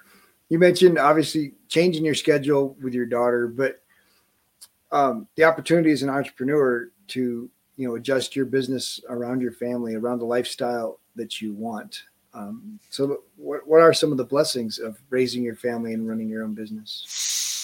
[0.49, 3.83] you mentioned obviously changing your schedule with your daughter but
[4.91, 9.95] um, the opportunity as an entrepreneur to you know adjust your business around your family
[9.95, 12.03] around the lifestyle that you want.
[12.35, 16.29] Um, so what, what are some of the blessings of raising your family and running
[16.29, 17.58] your own business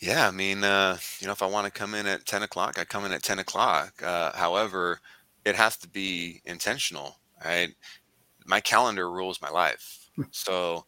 [0.00, 2.78] yeah i mean uh, you know if i want to come in at 10 o'clock
[2.78, 5.00] i come in at 10 o'clock uh, however
[5.44, 7.70] it has to be intentional right
[8.46, 10.22] my calendar rules my life hmm.
[10.30, 10.84] so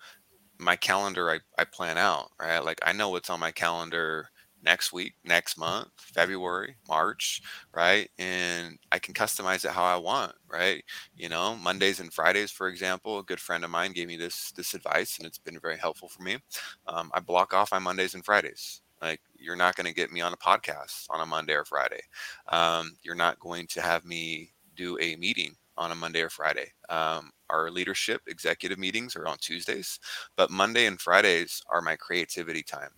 [0.59, 4.29] my calendar I, I plan out right like i know what's on my calendar
[4.63, 7.43] next week, next month, February, March,
[7.75, 8.09] right?
[8.19, 10.83] And I can customize it how I want, right?
[11.17, 14.53] You know, Mondays and Fridays, for example, a good friend of mine gave me this
[14.53, 16.39] this advice, and it's been very helpful for me.
[16.87, 18.83] Um, I block off my Mondays and Fridays.
[19.03, 22.03] Like you're not going to get me on a podcast on a Monday or Friday.
[22.49, 26.73] Um, you're not going to have me do a meeting on a Monday or Friday.
[26.89, 29.99] Um, our leadership executive meetings are on Tuesdays,
[30.37, 32.91] but Monday and Fridays are my creativity time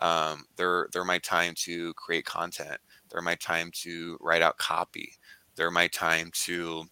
[0.00, 2.78] um, they're they're my time to create content
[3.10, 5.12] they're my time to write out copy
[5.56, 6.84] they're my time to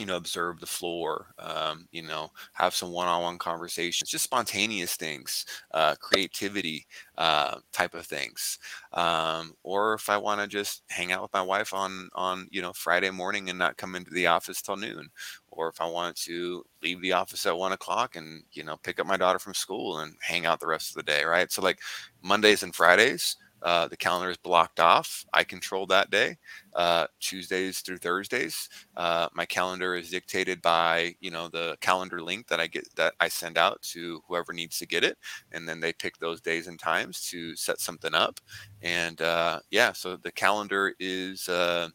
[0.00, 5.44] you know observe the floor um, you know have some one-on-one conversations just spontaneous things
[5.72, 6.86] uh, creativity
[7.18, 8.58] uh, type of things.
[8.92, 12.62] Um, or if i want to just hang out with my wife on on you
[12.62, 15.08] know friday morning and not come into the office till noon.
[15.50, 18.98] Or if i wanted to leave the office at one o'clock and you know pick
[19.00, 21.50] up my daughter from school and hang out the rest of the day right?
[21.52, 21.80] So like
[22.22, 25.24] mondays and fridays uh, the calendar is blocked off.
[25.32, 26.36] I control that day,
[26.74, 28.68] uh, Tuesdays through Thursdays.
[28.96, 33.14] Uh, my calendar is dictated by you know the calendar link that I get that
[33.20, 35.18] I send out to whoever needs to get it,
[35.52, 38.40] and then they pick those days and times to set something up.
[38.82, 41.88] And uh, yeah, so the calendar is uh,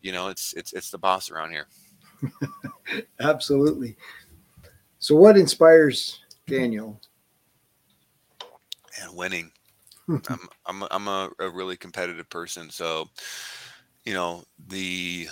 [0.00, 1.66] you know it's it's it's the boss around here.
[3.20, 3.96] Absolutely.
[4.98, 7.00] So, what inspires Daniel?
[9.00, 9.50] And winning
[10.28, 13.06] I'm I'm I'm a, a really competitive person, so
[14.04, 15.28] you know the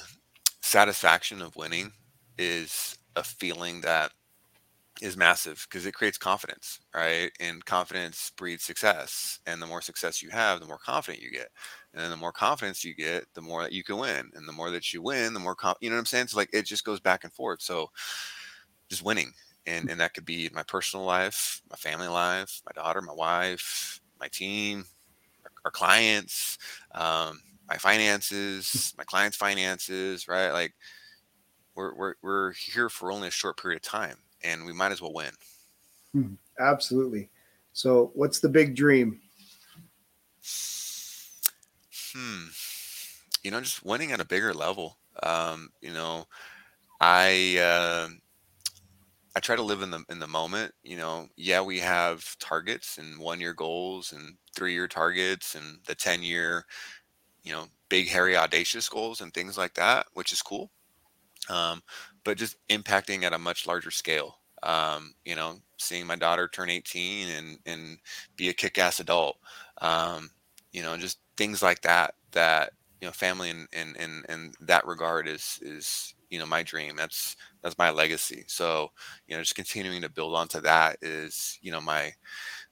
[0.63, 1.93] satisfaction of winning
[2.39, 4.13] is a feeling that
[5.03, 7.31] is massive because it creates confidence, right?
[7.41, 9.41] And confidence breeds success.
[9.47, 11.49] And the more success you have, the more confident you get.
[11.95, 14.31] And then the more confidence you get, the more that you can win.
[14.35, 16.29] And the more that you win, the more, conf- you know what I'm saying?
[16.29, 17.63] So like it just goes back and forth.
[17.63, 17.91] So
[18.89, 19.33] just winning.
[19.67, 24.01] And, and that could be my personal life, my family life, my daughter, my wife,
[24.21, 24.85] my team,
[25.45, 26.59] our, our clients,
[26.95, 30.51] um, my finances, my clients' finances, right?
[30.51, 30.75] Like
[31.75, 35.01] we're, we're, we're here for only a short period of time and we might as
[35.01, 35.31] well win.
[36.13, 37.31] Hmm, absolutely.
[37.73, 39.21] So, what's the big dream?
[42.13, 42.47] Hmm.
[43.45, 44.99] You know, just winning at a bigger level.
[45.23, 46.27] Um, you know,
[47.01, 48.09] I uh,
[49.37, 50.75] I try to live in the in the moment.
[50.83, 55.79] You know, yeah, we have targets and one year goals and three year targets and
[55.87, 56.67] the ten year,
[57.45, 60.71] you know, big hairy audacious goals and things like that, which is cool
[61.49, 61.83] um,
[62.25, 64.39] but just impacting at a much larger scale.
[64.63, 67.99] Um, you know, seeing my daughter turn 18 and and
[68.37, 69.39] be a kick-ass adult.
[69.81, 70.31] Um,
[70.73, 72.15] you know, just things like that.
[72.33, 76.63] That you know, family in in in, in that regard is is you know my
[76.63, 76.97] dream.
[76.97, 78.45] That's that's my legacy.
[78.49, 78.91] So
[79.27, 82.13] you know, just continuing to build onto that is you know my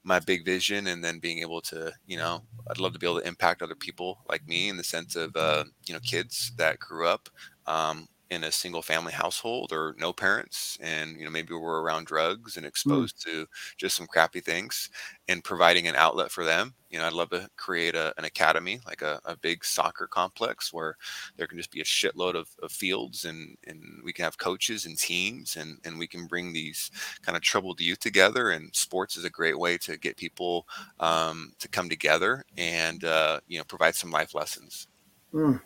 [0.03, 3.19] my big vision and then being able to you know i'd love to be able
[3.19, 6.79] to impact other people like me in the sense of uh, you know kids that
[6.79, 7.29] grew up
[7.67, 12.05] um, in a single family household or no parents and you know maybe we're around
[12.05, 12.69] drugs and mm.
[12.69, 13.23] exposed mm.
[13.23, 14.89] to just some crappy things
[15.27, 18.79] and providing an outlet for them you know i'd love to create a, an academy
[18.85, 20.95] like a, a big soccer complex where
[21.37, 24.85] there can just be a shitload of, of fields and and we can have coaches
[24.85, 26.91] and teams and and we can bring these
[27.23, 30.67] kind of troubled youth together and sports is a great way to get people
[30.99, 34.87] um, to come together and uh, you know provide some life lessons
[35.33, 35.59] mm.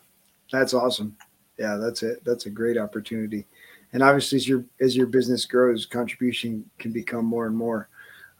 [0.50, 1.14] that's awesome
[1.58, 2.24] yeah, that's it.
[2.24, 3.46] That's a great opportunity.
[3.92, 7.88] And obviously, as your as your business grows, contribution can become more and more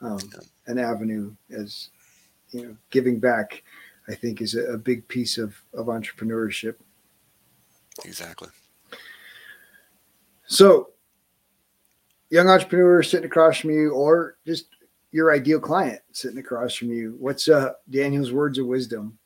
[0.00, 0.18] um,
[0.66, 1.32] an avenue.
[1.56, 1.90] As
[2.50, 3.62] you know, giving back,
[4.08, 6.74] I think, is a, a big piece of of entrepreneurship.
[8.04, 8.48] Exactly.
[10.46, 10.90] So,
[12.30, 14.66] young entrepreneur sitting across from you, or just
[15.12, 17.14] your ideal client sitting across from you.
[17.20, 19.16] What's uh, Daniel's words of wisdom?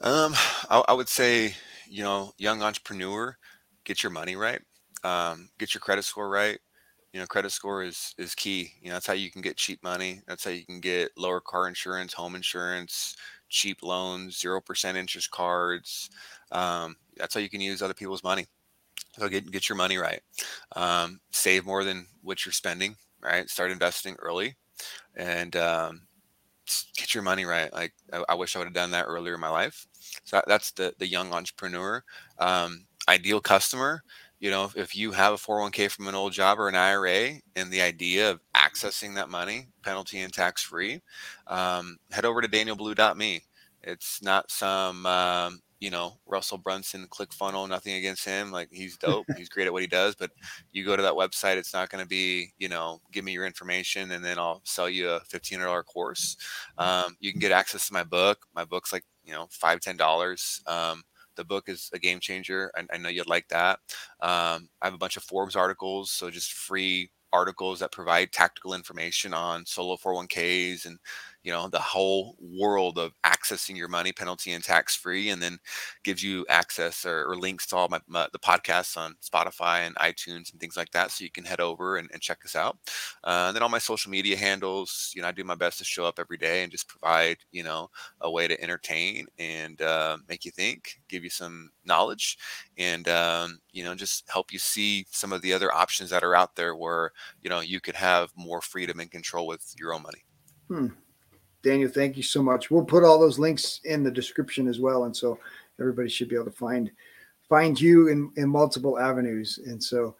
[0.00, 0.34] Um,
[0.70, 1.56] I, I would say
[1.92, 3.36] you know, young entrepreneur,
[3.84, 4.60] get your money right,
[5.04, 6.58] um, get your credit score right.
[7.12, 8.70] You know, credit score is is key.
[8.80, 10.20] You know, that's how you can get cheap money.
[10.26, 13.16] That's how you can get lower car insurance, home insurance,
[13.50, 16.10] cheap loans, zero percent interest cards.
[16.52, 18.46] Um, that's how you can use other people's money.
[19.18, 20.20] So get get your money right.
[20.76, 22.96] Um, save more than what you're spending.
[23.22, 23.48] Right.
[23.48, 24.56] Start investing early,
[25.16, 26.02] and um,
[26.96, 27.72] get your money right.
[27.72, 29.86] Like I, I wish I would have done that earlier in my life.
[30.24, 32.02] So that, that's the the young entrepreneur.
[32.38, 34.02] Um, ideal customer.
[34.40, 37.34] You know, if, if you have a 401k from an old job or an IRA,
[37.54, 41.00] and the idea of accessing that money, penalty and tax free,
[41.46, 43.42] um, head over to danielblue.me.
[43.84, 48.52] It's not some um, you know, Russell Brunson, ClickFunnels, nothing against him.
[48.52, 49.26] Like he's dope.
[49.36, 50.14] he's great at what he does.
[50.14, 50.30] But
[50.70, 53.44] you go to that website, it's not going to be, you know, give me your
[53.46, 56.36] information and then I'll sell you a $1,500 course.
[56.78, 58.46] Um, you can get access to my book.
[58.54, 60.68] My book's like, you know, five, $10.
[60.68, 61.02] Um,
[61.34, 62.70] the book is a game changer.
[62.76, 63.80] I, I know you'd like that.
[64.20, 66.12] Um, I have a bunch of Forbes articles.
[66.12, 70.98] So just free articles that provide tactical information on solo 401ks and
[71.42, 75.58] you know the whole world of accessing your money penalty and tax free and then
[76.04, 79.96] gives you access or, or links to all my, my, the podcasts on spotify and
[79.96, 82.78] itunes and things like that so you can head over and, and check us out
[83.24, 85.84] uh, and then all my social media handles you know i do my best to
[85.84, 87.88] show up every day and just provide you know
[88.20, 92.38] a way to entertain and uh, make you think give you some knowledge
[92.78, 96.34] and um, you know just help you see some of the other options that are
[96.34, 97.12] out there where
[97.42, 100.24] you know you could have more freedom and control with your own money
[100.68, 100.86] hmm.
[101.62, 102.70] Daniel, thank you so much.
[102.70, 105.38] We'll put all those links in the description as well, and so
[105.78, 106.90] everybody should be able to find
[107.48, 109.58] find you in, in multiple avenues.
[109.66, 110.16] And so,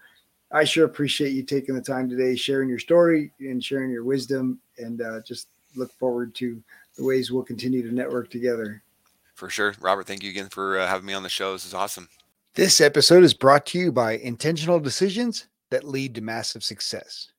[0.53, 4.61] I sure appreciate you taking the time today, sharing your story and sharing your wisdom,
[4.79, 6.63] and uh, just look forward to
[6.97, 8.83] the ways we'll continue to network together.
[9.35, 10.07] For sure, Robert.
[10.07, 11.53] Thank you again for uh, having me on the show.
[11.53, 12.09] This is awesome.
[12.55, 17.33] This episode is brought to you by intentional decisions that lead to massive success.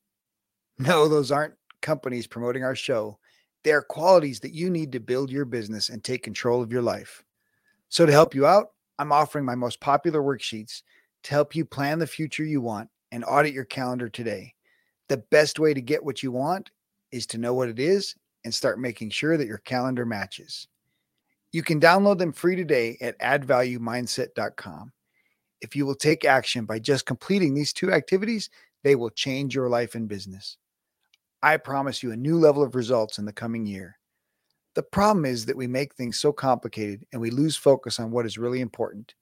[0.79, 3.19] No, those aren't companies promoting our show
[3.63, 6.81] they are qualities that you need to build your business and take control of your
[6.81, 7.23] life.
[7.89, 10.81] So, to help you out, I'm offering my most popular worksheets
[11.23, 14.53] to help you plan the future you want and audit your calendar today.
[15.09, 16.71] The best way to get what you want
[17.11, 20.67] is to know what it is and start making sure that your calendar matches.
[21.51, 24.91] You can download them free today at addvaluemindset.com.
[25.61, 28.49] If you will take action by just completing these two activities,
[28.83, 30.57] They will change your life and business.
[31.43, 33.99] I promise you a new level of results in the coming year.
[34.75, 38.25] The problem is that we make things so complicated and we lose focus on what
[38.25, 39.13] is really important.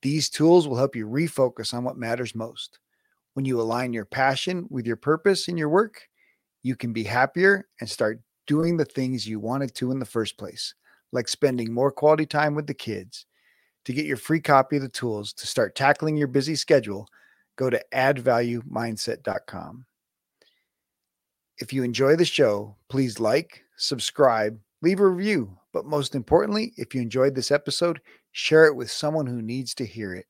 [0.00, 2.78] These tools will help you refocus on what matters most.
[3.34, 6.08] When you align your passion with your purpose in your work,
[6.62, 10.38] you can be happier and start doing the things you wanted to in the first
[10.38, 10.74] place,
[11.12, 13.26] like spending more quality time with the kids.
[13.84, 17.06] To get your free copy of the tools to start tackling your busy schedule,
[17.56, 19.84] go to addvaluemindset.com.
[21.60, 25.58] If you enjoy the show, please like, subscribe, leave a review.
[25.74, 28.00] But most importantly, if you enjoyed this episode,
[28.32, 30.24] share it with someone who needs to hear it.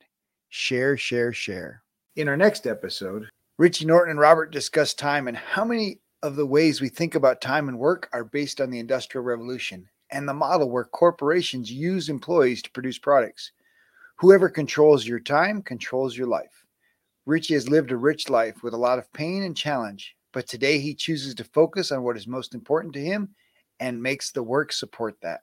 [0.49, 1.85] Share, share, share.
[2.17, 3.29] In our next episode,
[3.59, 7.41] Richie Norton and Robert discuss time and how many of the ways we think about
[7.41, 12.09] time and work are based on the Industrial Revolution and the model where corporations use
[12.09, 13.53] employees to produce products.
[14.17, 16.67] Whoever controls your time controls your life.
[17.25, 20.79] Richie has lived a rich life with a lot of pain and challenge, but today
[20.79, 23.31] he chooses to focus on what is most important to him
[23.81, 25.41] and makes the work support that.